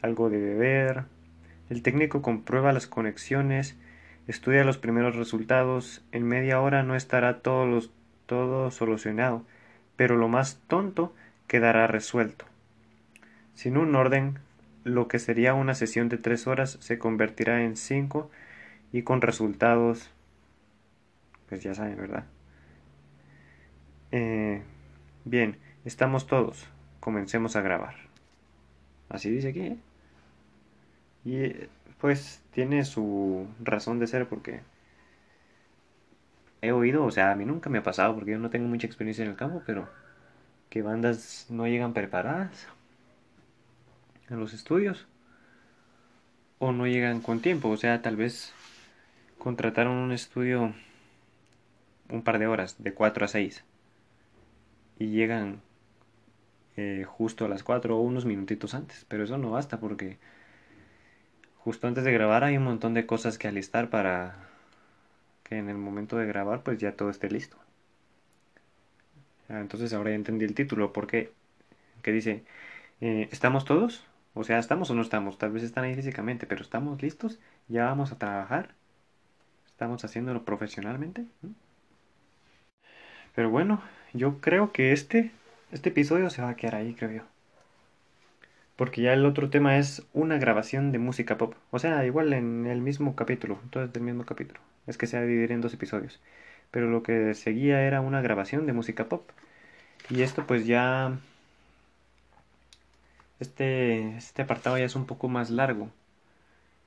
algo 0.03 0.29
de 0.29 0.39
beber. 0.39 1.05
El 1.71 1.83
técnico 1.83 2.21
comprueba 2.21 2.73
las 2.73 2.87
conexiones, 2.87 3.79
estudia 4.27 4.65
los 4.65 4.79
primeros 4.79 5.17
resultados. 5.17 6.05
En 6.13 6.25
media 6.25 6.61
hora 6.61 6.83
no 6.83 6.97
estará 6.97 7.41
todo, 7.41 7.81
todo 8.27 8.71
solucionado, 8.71 9.45
pero 9.97 10.17
lo 10.17 10.29
más 10.29 10.61
tonto 10.69 11.15
quedará 11.47 11.87
resuelto. 11.87 12.45
Sin 13.55 13.77
un 13.77 13.95
orden, 13.95 14.39
lo 14.85 15.09
que 15.09 15.19
sería 15.19 15.55
una 15.55 15.75
sesión 15.75 16.09
de 16.09 16.19
tres 16.19 16.47
horas 16.47 16.79
se 16.81 16.99
convertirá 16.99 17.63
en 17.63 17.77
cinco 17.77 18.31
y 18.93 19.03
con 19.03 19.21
resultados 19.21 20.11
pues 21.53 21.63
ya 21.63 21.75
saben, 21.75 21.99
¿verdad? 21.99 22.25
Eh, 24.11 24.63
bien, 25.27 25.59
estamos 25.85 26.27
todos. 26.27 26.67
Comencemos 26.99 27.57
a 27.57 27.61
grabar. 27.61 27.95
Así 29.11 29.31
dice 29.31 29.49
aquí. 29.49 29.61
¿eh? 29.61 29.77
Y 31.27 31.69
pues 32.01 32.43
tiene 32.53 32.87
su 32.87 33.47
razón 33.63 33.99
de 33.99 34.07
ser 34.07 34.29
porque 34.29 34.63
he 36.63 36.73
oído, 36.73 37.05
o 37.05 37.11
sea, 37.11 37.33
a 37.33 37.37
mí 37.37 37.45
nunca 37.45 37.69
me 37.69 37.79
ha 37.79 37.83
pasado 37.83 38.15
porque 38.15 38.31
yo 38.31 38.39
no 38.39 38.49
tengo 38.49 38.67
mucha 38.67 38.87
experiencia 38.87 39.23
en 39.23 39.31
el 39.33 39.37
campo, 39.37 39.63
pero 39.67 39.91
que 40.71 40.81
bandas 40.81 41.49
no 41.51 41.67
llegan 41.67 41.93
preparadas 41.93 42.67
a 44.33 44.37
los 44.37 44.53
estudios 44.53 45.07
o 46.59 46.73
no 46.73 46.87
llegan 46.87 47.21
con 47.21 47.41
tiempo, 47.41 47.69
o 47.69 47.77
sea, 47.77 48.03
tal 48.03 48.17
vez 48.17 48.53
contrataron 49.39 49.97
un 49.97 50.13
estudio 50.13 50.75
un 52.09 52.23
par 52.23 52.39
de 52.39 52.47
horas, 52.47 52.77
de 52.83 52.93
4 52.93 53.25
a 53.25 53.29
6, 53.29 53.65
y 54.99 55.07
llegan 55.09 55.61
eh, 56.77 57.05
justo 57.07 57.45
a 57.45 57.49
las 57.49 57.63
4 57.63 57.97
o 57.97 58.01
unos 58.01 58.25
minutitos 58.25 58.75
antes, 58.75 59.05
pero 59.09 59.25
eso 59.25 59.39
no 59.39 59.51
basta 59.51 59.81
porque 59.81 60.19
justo 61.57 61.87
antes 61.89 62.05
de 62.05 62.13
grabar 62.13 62.45
hay 62.45 62.57
un 62.57 62.65
montón 62.65 62.95
de 62.95 63.07
cosas 63.07 63.39
que 63.39 63.49
alistar 63.49 63.91
para 63.91 64.37
que 65.43 65.57
en 65.59 65.69
el 65.69 65.77
momento 65.77 66.17
de 66.17 66.27
grabar 66.27 66.63
pues 66.63 66.79
ya 66.79 66.93
todo 66.93 67.11
esté 67.11 67.31
listo. 67.31 67.57
Ah, 69.49 69.61
entonces 69.61 69.93
ahora 69.93 70.11
ya 70.11 70.17
entendí 70.17 70.45
el 70.45 70.55
título, 70.55 70.93
porque 70.93 71.33
que 72.03 72.13
dice, 72.13 72.45
eh, 73.01 73.29
¿estamos 73.33 73.65
todos? 73.65 74.05
O 74.35 74.45
sea, 74.45 74.59
¿estamos 74.59 74.91
o 74.91 74.95
no 74.95 75.03
estamos? 75.03 75.39
Tal 75.39 75.53
vez 75.53 75.63
están 75.63 75.85
ahí 75.85 75.95
físicamente, 75.95 76.47
pero 76.47 76.63
¿estamos 76.63 77.03
listos? 77.03 77.39
¿Ya 77.69 77.85
vamos 77.85 78.13
a 78.13 78.19
trabajar? 78.19 78.75
¿Estamos 79.67 80.05
haciéndolo 80.05 80.45
profesionalmente? 80.45 81.27
Pero 83.35 83.51
bueno, 83.51 83.83
yo 84.13 84.41
creo 84.41 84.73
que 84.73 84.93
este, 84.93 85.33
este 85.71 85.91
episodio 85.91 86.31
se 86.31 86.43
va 86.43 86.51
a 86.51 86.57
quedar 86.57 86.77
ahí, 86.77 86.95
creo 86.95 87.11
yo. 87.11 87.23
Porque 88.77 89.03
ya 89.03 89.13
el 89.13 89.27
otro 89.27 89.51
tema 89.51 89.77
es 89.79 90.03
una 90.13 90.39
grabación 90.39 90.93
de 90.93 90.99
música 90.99 91.37
pop. 91.37 91.55
O 91.71 91.79
sea, 91.79 92.05
igual 92.07 92.33
en 92.33 92.67
el 92.67 92.81
mismo 92.81 93.15
capítulo, 93.15 93.59
entonces 93.63 93.93
del 93.93 94.03
mismo 94.03 94.25
capítulo. 94.25 94.61
Es 94.87 94.97
que 94.99 95.07
se 95.07 95.17
va 95.17 95.23
a 95.23 95.27
dividir 95.27 95.53
en 95.53 95.61
dos 95.61 95.75
episodios. 95.75 96.21
Pero 96.71 96.91
lo 96.91 97.03
que 97.03 97.35
seguía 97.35 97.83
era 97.83 98.01
una 98.01 98.23
grabación 98.23 98.67
de 98.67 98.73
música 98.73 99.07
pop. 99.09 99.29
Y 100.11 100.23
esto 100.23 100.47
pues 100.47 100.67
ya 100.67 101.19
este, 103.43 104.17
este 104.17 104.43
apartado 104.43 104.79
ya 104.79 104.85
es 104.85 104.97
un 104.97 105.07
poco 105.07 105.29
más 105.29 105.51
largo. 105.51 105.91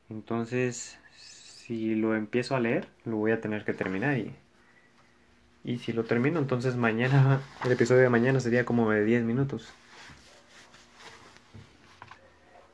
Entonces, 0.10 0.98
si 1.16 1.96
lo 1.96 2.16
empiezo 2.16 2.56
a 2.56 2.60
leer, 2.60 2.88
lo 3.06 3.18
voy 3.18 3.32
a 3.32 3.42
tener 3.42 3.66
que 3.66 3.74
terminar. 3.74 4.18
Y, 4.18 4.34
y 5.64 5.78
si 5.80 5.94
lo 5.94 6.04
termino, 6.06 6.40
entonces 6.40 6.76
mañana, 6.76 7.42
el 7.66 7.72
episodio 7.72 8.02
de 8.02 8.10
mañana 8.10 8.40
sería 8.40 8.66
como 8.66 8.90
de 8.92 9.04
10 9.06 9.24
minutos. 9.24 9.74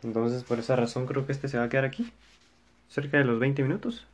Entonces, 0.04 0.44
por 0.44 0.60
esa 0.60 0.76
razón 0.76 1.06
creo 1.06 1.26
que 1.26 1.32
este 1.32 1.48
se 1.48 1.58
va 1.58 1.66
a 1.66 1.70
quedar 1.70 1.86
aquí. 1.86 2.12
Cerca 2.90 3.18
de 3.18 3.24
los 3.24 3.40
20 3.40 3.64
minutos. 3.64 4.08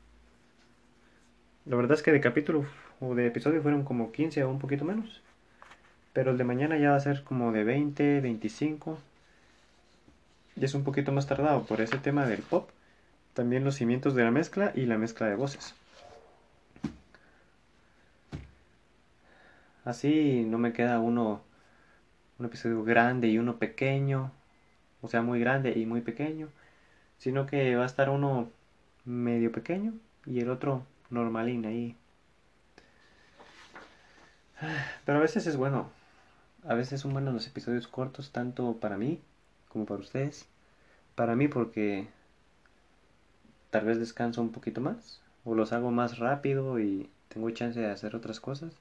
La 1.66 1.76
verdad 1.76 1.98
es 1.98 2.04
que 2.04 2.12
de 2.12 2.22
capítulo 2.22 2.66
o 3.00 3.16
de 3.16 3.28
episodio 3.28 3.62
fueron 3.62 3.84
como 3.84 4.12
15 4.12 4.44
o 4.44 4.50
un 4.50 4.60
poquito 4.60 4.86
menos. 4.86 5.22
Pero 6.14 6.32
el 6.32 6.38
de 6.38 6.44
mañana 6.44 6.78
ya 6.78 6.92
va 6.92 6.98
a 6.98 7.02
ser 7.02 7.24
como 7.24 7.52
de 7.52 7.64
20, 7.64 8.22
25 8.22 9.00
y 10.60 10.66
es 10.66 10.74
un 10.74 10.84
poquito 10.84 11.12
más 11.12 11.28
tardado 11.28 11.66
por 11.66 11.82
ese 11.82 11.98
tema 11.98 12.26
del 12.26 12.42
pop, 12.42 12.70
también 13.34 13.64
los 13.64 13.76
cimientos 13.76 14.16
de 14.16 14.24
la 14.24 14.32
mezcla 14.32 14.72
y 14.76 14.86
la 14.86 14.98
mezcla 14.98 15.28
de 15.28 15.36
voces. 15.36 15.76
Así 19.86 20.44
no 20.46 20.58
me 20.58 20.74
queda 20.74 21.00
uno 21.00 21.42
un 22.40 22.46
episodio 22.46 22.84
grande 22.84 23.28
y 23.30 23.38
uno 23.38 23.58
pequeño, 23.58 24.32
o 25.02 25.08
sea, 25.08 25.22
muy 25.22 25.40
grande 25.40 25.74
y 25.78 25.86
muy 25.86 26.02
pequeño, 26.02 26.50
sino 27.18 27.46
que 27.46 27.76
va 27.76 27.84
a 27.84 27.88
estar 27.88 28.10
uno 28.10 28.50
medio 29.06 29.52
pequeño 29.52 29.94
y 30.26 30.40
el 30.40 30.50
otro 30.50 30.84
normalín 31.10 31.66
ahí. 31.66 31.96
Pero 35.06 35.20
a 35.20 35.22
veces 35.22 35.48
es 35.48 35.56
bueno, 35.56 35.90
a 36.68 36.74
veces 36.74 37.02
son 37.02 37.14
buenos 37.14 37.34
los 37.34 37.48
episodios 37.48 37.88
cortos, 37.88 38.32
tanto 38.32 38.74
para 38.78 38.98
mí 38.98 39.22
como 39.77 39.86
para 39.86 40.01
ustedes. 40.01 40.48
Para 41.15 41.36
mí 41.36 41.48
porque 41.48 42.07
tal 43.69 43.86
vez 43.86 44.00
descanso 44.00 44.41
un 44.41 44.51
poquito 44.51 44.81
más 44.81 45.22
o 45.46 45.53
los 45.53 45.72
hago 45.72 45.91
más 45.91 46.17
rápido 46.17 46.79
y 46.79 47.10
tengo 47.29 47.50
chance 47.51 47.79
de 47.79 47.91
hacer 47.91 48.15
otras 48.15 48.39
cosas. 48.39 48.74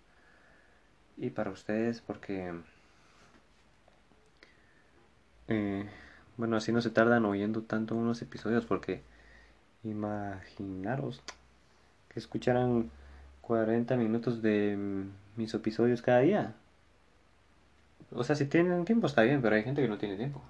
Y 1.18 1.30
para 1.30 1.50
ustedes 1.50 2.00
porque... 2.00 2.54
Eh, 5.48 5.86
bueno, 6.36 6.56
así 6.56 6.72
no 6.72 6.80
se 6.80 6.90
tardan 6.90 7.24
oyendo 7.24 7.62
tanto 7.62 7.94
unos 7.94 8.20
episodios 8.22 8.64
porque 8.64 9.02
imaginaros 9.84 11.22
que 12.08 12.18
escucharan 12.18 12.90
40 13.42 13.96
minutos 13.96 14.42
de 14.42 15.06
mis 15.36 15.54
episodios 15.54 16.02
cada 16.02 16.20
día. 16.20 16.54
O 18.12 18.24
sea, 18.24 18.34
si 18.34 18.46
tienen 18.46 18.84
tiempo 18.84 19.06
está 19.06 19.22
bien, 19.22 19.42
pero 19.42 19.56
hay 19.56 19.62
gente 19.62 19.82
que 19.82 19.88
no 19.88 19.98
tiene 19.98 20.16
tiempo. 20.16 20.42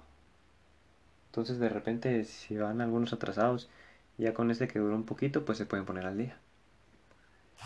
Entonces 1.37 1.59
de 1.59 1.69
repente 1.69 2.23
si 2.23 2.57
van 2.57 2.81
algunos 2.81 3.13
atrasados, 3.13 3.69
ya 4.17 4.33
con 4.33 4.49
este 4.49 4.67
que 4.67 4.79
duró 4.79 4.95
un 4.95 5.05
poquito, 5.05 5.45
pues 5.45 5.59
se 5.59 5.67
pueden 5.67 5.85
poner 5.85 6.07
al 6.07 6.17
día. 6.17 6.39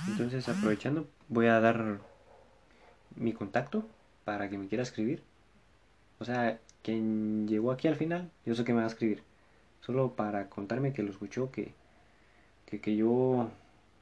Entonces 0.09 0.49
aprovechando, 0.49 1.07
voy 1.29 1.47
a 1.47 1.61
dar 1.61 1.99
mi 3.15 3.31
contacto 3.31 3.87
para 4.25 4.49
que 4.49 4.57
me 4.57 4.67
quiera 4.67 4.83
escribir. 4.83 5.23
O 6.19 6.25
sea, 6.25 6.59
quien 6.83 7.47
llegó 7.47 7.71
aquí 7.71 7.87
al 7.87 7.95
final, 7.95 8.29
yo 8.45 8.55
sé 8.55 8.65
que 8.65 8.73
me 8.73 8.79
va 8.79 8.87
a 8.87 8.89
escribir. 8.89 9.23
Solo 9.79 10.17
para 10.17 10.49
contarme 10.49 10.91
que 10.91 11.03
lo 11.03 11.11
escuchó, 11.11 11.49
que, 11.49 11.73
que, 12.65 12.81
que 12.81 12.97
yo, 12.97 13.51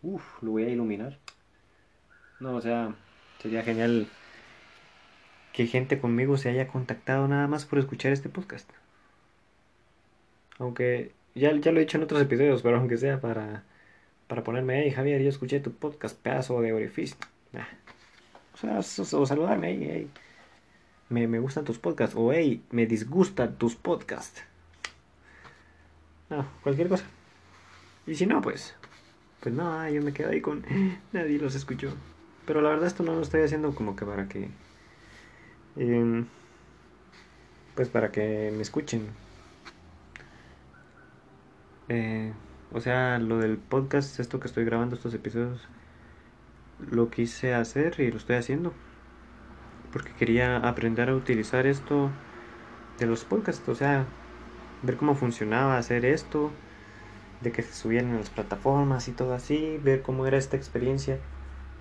uff, 0.02 0.42
lo 0.42 0.50
voy 0.50 0.64
a 0.64 0.70
iluminar. 0.70 1.20
No, 2.40 2.56
o 2.56 2.62
sea, 2.62 2.96
sería 3.40 3.62
genial 3.62 4.08
que 5.54 5.68
gente 5.68 6.02
conmigo 6.02 6.38
se 6.38 6.50
haya 6.50 6.68
contactado 6.68 7.28
nada 7.28 7.48
más 7.48 7.66
por 7.66 7.78
escuchar 7.78 8.12
este 8.14 8.30
podcast. 8.30 8.68
Aunque 10.60 11.14
ya, 11.36 11.52
ya 11.56 11.72
lo 11.72 11.80
he 11.80 11.82
dicho 11.82 11.98
en 11.98 12.04
otros 12.04 12.22
episodios, 12.22 12.62
pero 12.62 12.78
aunque 12.78 12.98
sea 12.98 13.20
para, 13.20 13.64
para 14.28 14.44
ponerme, 14.44 14.84
hey 14.84 14.92
Javier, 14.92 15.22
yo 15.22 15.30
escuché 15.30 15.60
tu 15.60 15.72
podcast, 15.74 16.18
pedazo 16.22 16.62
de 16.62 16.74
orificio. 16.74 17.18
O 18.54 18.58
sea, 18.58 18.80
o, 18.80 19.26
saludarme, 19.26 19.72
hey, 19.72 20.10
Me, 21.10 21.28
me 21.28 21.40
gustan 21.40 21.64
tus 21.64 21.80
podcasts, 21.80 22.16
o 22.18 22.32
hey, 22.34 22.62
me 22.72 22.86
disgustan 22.86 23.58
tus 23.58 23.76
podcasts. 23.76 24.44
No, 26.30 26.46
cualquier 26.62 26.90
cosa. 26.90 27.06
Y 28.06 28.16
si 28.16 28.26
no, 28.26 28.42
pues, 28.42 28.76
pues 29.40 29.56
no, 29.56 29.90
yo 29.90 30.02
me 30.02 30.14
quedo 30.14 30.30
ahí 30.30 30.42
con 30.42 30.66
nadie 31.14 31.40
los 31.40 31.56
escuchó. 31.56 31.94
Pero 32.46 32.62
la 32.62 32.70
verdad 32.70 32.88
esto 32.88 33.04
no 33.04 33.14
lo 33.14 33.22
estoy 33.22 33.42
haciendo 33.42 33.74
como 33.74 33.96
que 33.96 34.06
para 34.06 34.28
que... 34.28 34.50
Em, 35.78 36.26
pues 37.76 37.90
para 37.90 38.12
que 38.12 38.52
me 38.54 38.62
escuchen. 38.62 39.08
Eh, 41.90 42.34
o 42.72 42.80
sea, 42.82 43.20
lo 43.20 43.40
del 43.40 43.58
podcast, 43.58 44.20
esto 44.20 44.40
que 44.40 44.48
estoy 44.48 44.66
grabando, 44.66 44.96
estos 44.96 45.14
episodios, 45.14 45.60
lo 46.92 47.10
quise 47.10 47.54
hacer 47.54 48.00
y 48.00 48.12
lo 48.12 48.18
estoy 48.18 48.38
haciendo. 48.38 48.74
Porque 49.92 50.14
quería 50.14 50.58
aprender 50.58 51.10
a 51.10 51.16
utilizar 51.16 51.66
esto 51.68 52.10
de 53.00 53.08
los 53.08 53.26
podcasts, 53.26 53.68
o 53.70 53.76
sea, 53.76 54.06
ver 54.84 54.98
cómo 54.98 55.16
funcionaba 55.16 55.78
hacer 55.78 56.06
esto, 56.06 56.52
de 57.42 57.52
que 57.52 57.64
se 57.64 57.74
subieran 57.74 58.14
a 58.14 58.20
las 58.20 58.32
plataformas 58.32 59.08
y 59.08 59.14
todo 59.14 59.34
así, 59.34 59.78
ver 59.84 60.04
cómo 60.04 60.28
era 60.28 60.38
esta 60.38 60.58
experiencia 60.58 61.18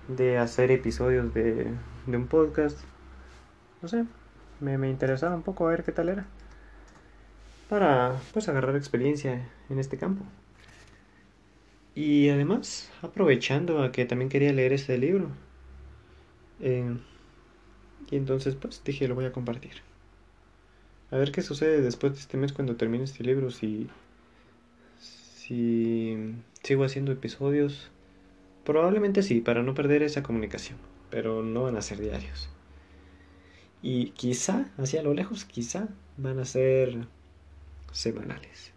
de 0.07 0.37
hacer 0.39 0.71
episodios 0.71 1.33
de, 1.33 1.77
de 2.05 2.17
un 2.17 2.27
podcast. 2.27 2.79
No 3.81 3.87
sé, 3.89 4.05
me, 4.59 4.77
me 4.77 4.89
interesaba 4.89 5.35
un 5.35 5.43
poco 5.43 5.67
a 5.67 5.71
ver 5.71 5.83
qué 5.83 5.91
tal 5.91 6.09
era 6.09 6.25
para 7.69 8.19
pues 8.33 8.49
agarrar 8.49 8.75
experiencia 8.75 9.47
en 9.69 9.79
este 9.79 9.97
campo. 9.97 10.25
Y 11.95 12.29
además, 12.29 12.91
aprovechando 13.01 13.83
a 13.83 13.91
que 13.91 14.05
también 14.05 14.29
quería 14.29 14.51
leer 14.53 14.73
este 14.73 14.97
libro. 14.97 15.29
Eh, 16.59 16.97
y 18.09 18.15
entonces 18.15 18.55
pues 18.55 18.83
dije 18.83 19.07
lo 19.07 19.15
voy 19.15 19.25
a 19.25 19.31
compartir. 19.31 19.83
A 21.11 21.17
ver 21.17 21.31
qué 21.31 21.41
sucede 21.41 21.81
después 21.81 22.13
de 22.13 22.19
este 22.19 22.37
mes 22.37 22.53
cuando 22.53 22.75
termine 22.75 23.03
este 23.03 23.23
libro. 23.23 23.51
Si, 23.51 23.87
si 24.97 26.35
sigo 26.63 26.83
haciendo 26.83 27.11
episodios. 27.11 27.91
Probablemente 28.63 29.23
sí, 29.23 29.41
para 29.41 29.63
no 29.63 29.73
perder 29.73 30.03
esa 30.03 30.23
comunicación. 30.23 30.77
Pero 31.09 31.43
no 31.43 31.63
van 31.63 31.75
a 31.75 31.81
ser 31.81 31.99
diarios. 31.99 32.49
Y 33.81 34.11
quizá, 34.11 34.69
hacia 34.77 35.01
lo 35.01 35.13
lejos, 35.13 35.45
quizá 35.45 35.87
van 36.17 36.39
a 36.39 36.45
ser 36.45 37.07
semanales. 37.91 38.71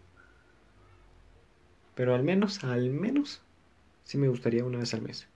Pero 1.95 2.15
al 2.15 2.23
menos, 2.23 2.65
al 2.65 2.91
menos, 2.91 3.43
sí 4.05 4.19
me 4.19 4.29
gustaría 4.29 4.65
una 4.65 4.79
vez 4.79 4.95
al 4.95 5.03
mes. 5.03 5.29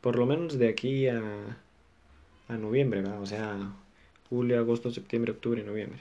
Por 0.00 0.16
lo 0.16 0.26
menos 0.26 0.58
de 0.58 0.68
aquí 0.68 1.08
a, 1.08 1.22
a 2.48 2.56
noviembre, 2.56 3.02
O 3.04 3.26
sea, 3.26 3.72
julio, 4.28 4.58
agosto, 4.58 4.90
septiembre, 4.90 5.32
octubre, 5.32 5.62
noviembre. 5.62 6.00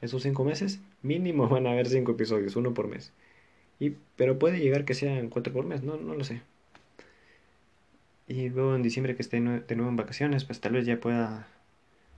Esos 0.00 0.22
cinco 0.22 0.44
meses, 0.44 0.80
mínimo 1.02 1.48
van 1.50 1.66
a 1.66 1.72
haber 1.72 1.88
cinco 1.88 2.12
episodios, 2.12 2.56
uno 2.56 2.74
por 2.74 2.88
mes. 2.88 3.12
Y, 3.78 3.96
pero 4.16 4.38
puede 4.38 4.60
llegar 4.60 4.84
que 4.84 4.94
sean 4.94 5.28
cuatro 5.28 5.52
por 5.52 5.64
mes, 5.64 5.82
no, 5.82 5.96
no 5.96 6.14
lo 6.14 6.24
sé. 6.24 6.42
Y 8.28 8.48
luego 8.48 8.74
en 8.76 8.82
diciembre 8.82 9.16
que 9.16 9.22
esté 9.22 9.40
de 9.40 9.76
nuevo 9.76 9.90
en 9.90 9.96
vacaciones, 9.96 10.44
pues 10.44 10.60
tal 10.60 10.72
vez 10.72 10.86
ya 10.86 11.00
pueda 11.00 11.46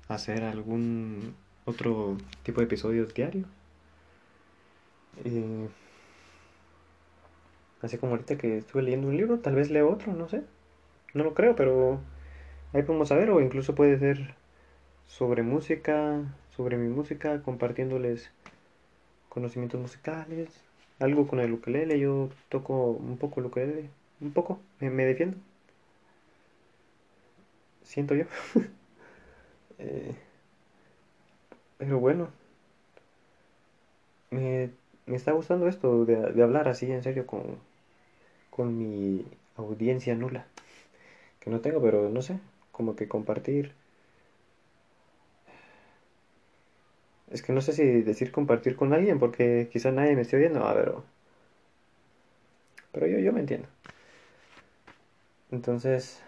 hacer 0.08 0.44
algún 0.44 1.34
otro 1.64 2.16
tipo 2.42 2.60
de 2.60 2.66
episodios 2.66 3.14
diario. 3.14 3.46
Eh, 5.24 5.68
Así 7.82 7.98
como 7.98 8.12
ahorita 8.12 8.36
que 8.38 8.58
estuve 8.58 8.82
leyendo 8.82 9.08
un 9.08 9.16
libro, 9.16 9.38
tal 9.40 9.54
vez 9.54 9.70
leo 9.70 9.90
otro, 9.90 10.12
no 10.14 10.28
sé. 10.28 10.42
No 11.14 11.24
lo 11.24 11.34
creo, 11.34 11.56
pero 11.56 12.00
ahí 12.72 12.82
podemos 12.82 13.08
saber, 13.08 13.30
o 13.30 13.40
incluso 13.40 13.74
puede 13.74 13.98
ser 13.98 14.34
sobre 15.08 15.42
música, 15.42 16.22
sobre 16.56 16.76
mi 16.78 16.88
música, 16.88 17.42
compartiéndoles 17.42 18.30
conocimientos 19.28 19.80
musicales, 19.80 20.48
algo 21.00 21.26
con 21.26 21.40
el 21.40 21.52
ukelele, 21.52 21.98
yo 21.98 22.30
toco 22.48 22.92
un 22.92 23.18
poco 23.18 23.40
el 23.40 23.46
ukelele, 23.46 23.90
un 24.20 24.32
poco, 24.32 24.60
me, 24.80 24.90
me 24.90 25.04
defiendo. 25.06 25.36
Siento 27.82 28.14
yo. 28.14 28.24
eh, 29.78 30.14
pero 31.78 31.98
bueno, 31.98 32.28
me, 34.30 34.70
me, 35.06 35.16
está 35.16 35.32
gustando 35.32 35.68
esto 35.68 36.04
de, 36.04 36.16
de, 36.32 36.42
hablar 36.42 36.68
así 36.68 36.90
en 36.90 37.02
serio 37.02 37.26
con, 37.26 37.42
con 38.50 38.78
mi 38.78 39.24
audiencia 39.56 40.14
nula. 40.14 40.46
Que 41.40 41.50
no 41.50 41.60
tengo, 41.60 41.82
pero 41.82 42.08
no 42.10 42.22
sé, 42.22 42.38
como 42.72 42.96
que 42.96 43.08
compartir. 43.08 43.72
Es 47.30 47.42
que 47.42 47.52
no 47.52 47.60
sé 47.60 47.72
si 47.72 47.84
decir 48.02 48.32
compartir 48.32 48.76
con 48.76 48.92
alguien 48.92 49.18
porque 49.18 49.68
quizá 49.72 49.90
nadie 49.90 50.14
me 50.16 50.22
esté 50.22 50.36
oyendo, 50.36 50.60
pero... 50.74 51.04
Pero 52.92 53.06
yo, 53.06 53.18
yo 53.18 53.32
me 53.32 53.40
entiendo. 53.40 53.68
Entonces... 55.50 56.20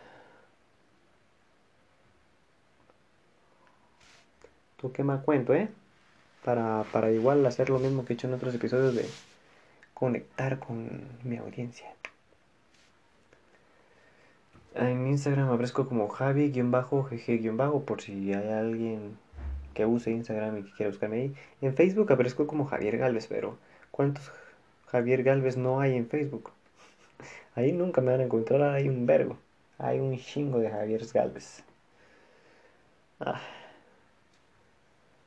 ¿Tú 4.77 4.93
qué 4.93 5.03
más 5.03 5.23
cuento, 5.25 5.55
eh? 5.55 5.69
Para, 6.47 6.85
para 6.93 7.11
igual 7.11 7.45
hacer 7.45 7.71
lo 7.71 7.81
mismo 7.81 8.05
que 8.05 8.13
he 8.13 8.15
hecho 8.15 8.29
en 8.29 8.35
otros 8.35 8.55
episodios 8.55 8.95
de 8.95 9.05
conectar 9.95 10.61
con 10.61 11.03
mi 11.25 11.39
audiencia. 11.39 11.93
En 14.77 15.09
Instagram 15.09 15.49
aparezco 15.49 15.89
como 15.89 16.09
Javi-GG- 16.09 17.85
por 17.85 18.01
si 18.01 18.33
hay 18.33 18.49
alguien 18.49 19.19
que 19.75 19.87
use 19.87 20.13
Instagram 20.13 20.59
y 20.59 20.63
que 20.63 20.71
quiera 20.71 20.91
buscarme 20.91 21.17
ahí. 21.17 21.35
En 21.63 21.75
Facebook 21.75 22.13
aparezco 22.13 22.47
como 22.47 22.65
Javier 22.67 22.97
Galvez, 22.97 23.27
pero 23.27 23.59
¿cuántos 23.91 24.31
Javier 24.87 25.25
Galvez 25.25 25.57
no 25.57 25.81
hay 25.81 25.97
en 25.97 26.07
Facebook? 26.07 26.53
Ahí 27.57 27.73
nunca 27.73 28.01
me 28.03 28.13
van 28.13 28.21
a 28.21 28.25
encontrar, 28.25 28.63
hay 28.63 28.89
un 28.89 29.05
verbo. 29.05 29.37
Hay 29.79 29.99
un 29.99 30.17
chingo 30.17 30.61
de 30.61 30.71
Javier 30.71 31.05
Galvez. 31.13 31.65
Ah. 33.19 33.41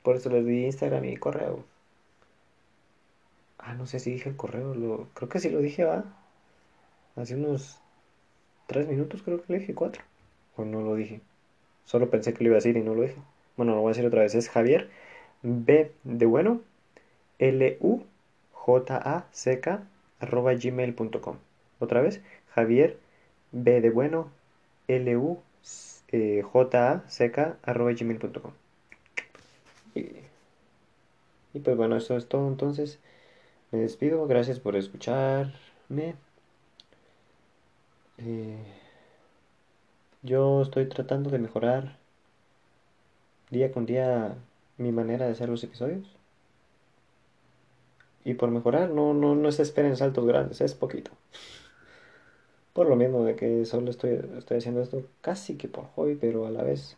Por 0.10 0.16
eso 0.16 0.32
les 0.32 0.44
di 0.44 0.66
Instagram 0.66 1.06
y 1.06 1.18
correo. 1.18 1.64
Ah, 3.60 3.76
no 3.76 3.86
sé 3.86 4.00
si 4.00 4.10
dije 4.10 4.30
el 4.30 4.36
correo. 4.36 4.74
Lo... 4.74 5.08
Creo 5.14 5.30
que 5.30 5.40
sí 5.40 5.52
lo 5.52 5.60
dije, 5.60 5.84
va. 5.84 6.04
Hace 7.16 7.36
unos 7.36 7.80
tres 8.66 8.88
minutos 8.88 9.22
creo 9.22 9.40
que 9.40 9.54
lo 9.54 9.60
dije, 9.60 9.76
cuatro. 9.76 10.02
O 10.56 10.66
no 10.66 10.82
lo 10.82 10.96
dije. 10.96 11.22
Solo 11.86 12.10
pensé 12.10 12.34
que 12.34 12.44
lo 12.44 12.48
iba 12.48 12.56
a 12.56 12.58
decir 12.58 12.76
y 12.76 12.82
no 12.82 12.96
lo 12.96 13.04
dije. 13.04 13.18
Bueno, 13.56 13.76
lo 13.76 13.82
voy 13.82 13.90
a 13.90 13.94
decir 13.94 14.08
otra 14.08 14.24
vez. 14.24 14.34
Es 14.34 14.50
Javier 14.50 14.90
B 15.44 15.92
de 16.04 16.26
bueno 16.26 16.62
L 17.38 17.78
U 17.80 18.02
J 18.52 18.98
A 18.98 19.28
C 19.32 19.60
K 19.60 19.84
arroba 20.20 20.56
gmail.com. 20.56 21.38
Otra 21.78 22.02
vez, 22.02 22.24
Javier 22.56 22.98
B 23.52 23.80
de 23.80 23.92
bueno 23.92 24.32
L 24.88 25.18
U 25.18 25.40
eh, 26.12 26.42
J 26.42 26.94
A 26.94 27.04
arroba 27.62 27.92
gmail.com. 27.92 28.54
Y, 29.96 31.60
pues 31.60 31.78
bueno, 31.78 31.98
eso 31.98 32.18
es 32.18 32.28
todo. 32.28 32.48
Entonces, 32.48 33.00
me 33.72 33.80
despido. 33.80 34.26
Gracias 34.28 34.60
por 34.60 34.76
escucharme. 34.76 36.16
Eh, 38.18 38.58
yo 40.22 40.62
estoy 40.62 40.88
tratando 40.88 41.30
de 41.30 41.40
mejorar 41.40 41.98
día 43.50 43.72
con 43.72 43.86
día 43.86 44.36
mi 44.78 44.92
manera 44.92 45.26
de 45.26 45.32
hacer 45.32 45.50
los 45.50 45.64
episodios. 45.64 46.06
Y 48.26 48.34
por 48.36 48.52
mejorar, 48.52 48.90
no, 48.90 49.14
no, 49.14 49.36
no 49.36 49.52
se 49.52 49.64
esperen 49.64 49.96
saltos 49.98 50.26
grandes, 50.26 50.62
es 50.62 50.76
poquito. 50.76 51.12
Por 52.74 52.88
lo 52.88 52.96
mismo 52.96 53.24
de 53.24 53.36
que 53.36 53.66
solo 53.66 53.90
estoy, 53.90 54.20
estoy 54.38 54.58
haciendo 54.58 54.82
esto 54.82 55.04
casi 55.22 55.58
que 55.58 55.68
por 55.68 55.86
hobby, 55.96 56.16
pero 56.16 56.46
a 56.46 56.52
la 56.52 56.64
vez 56.64 56.98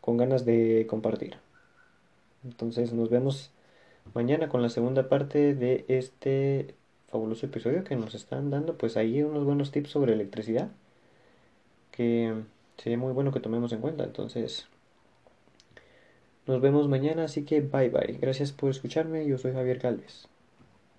con 0.00 0.16
ganas 0.16 0.44
de 0.44 0.86
compartir. 0.88 1.36
Entonces 2.44 2.92
nos 2.92 3.10
vemos 3.10 3.50
mañana 4.14 4.48
con 4.48 4.62
la 4.62 4.70
segunda 4.70 5.08
parte 5.08 5.54
de 5.54 5.84
este 5.88 6.74
fabuloso 7.08 7.46
episodio 7.46 7.84
que 7.84 7.96
nos 7.96 8.14
están 8.14 8.50
dando. 8.50 8.76
Pues 8.76 8.96
ahí 8.96 9.22
unos 9.22 9.44
buenos 9.44 9.70
tips 9.72 9.90
sobre 9.90 10.14
electricidad 10.14 10.70
que 11.90 12.34
sería 12.78 12.98
muy 12.98 13.12
bueno 13.12 13.32
que 13.32 13.40
tomemos 13.40 13.72
en 13.72 13.80
cuenta. 13.80 14.04
Entonces 14.04 14.66
nos 16.46 16.60
vemos 16.60 16.88
mañana, 16.88 17.24
así 17.24 17.44
que 17.44 17.60
bye 17.60 17.90
bye. 17.90 18.18
Gracias 18.20 18.52
por 18.52 18.70
escucharme. 18.70 19.26
Yo 19.26 19.38
soy 19.38 19.52
Javier 19.52 19.78
Calves. 19.78 20.28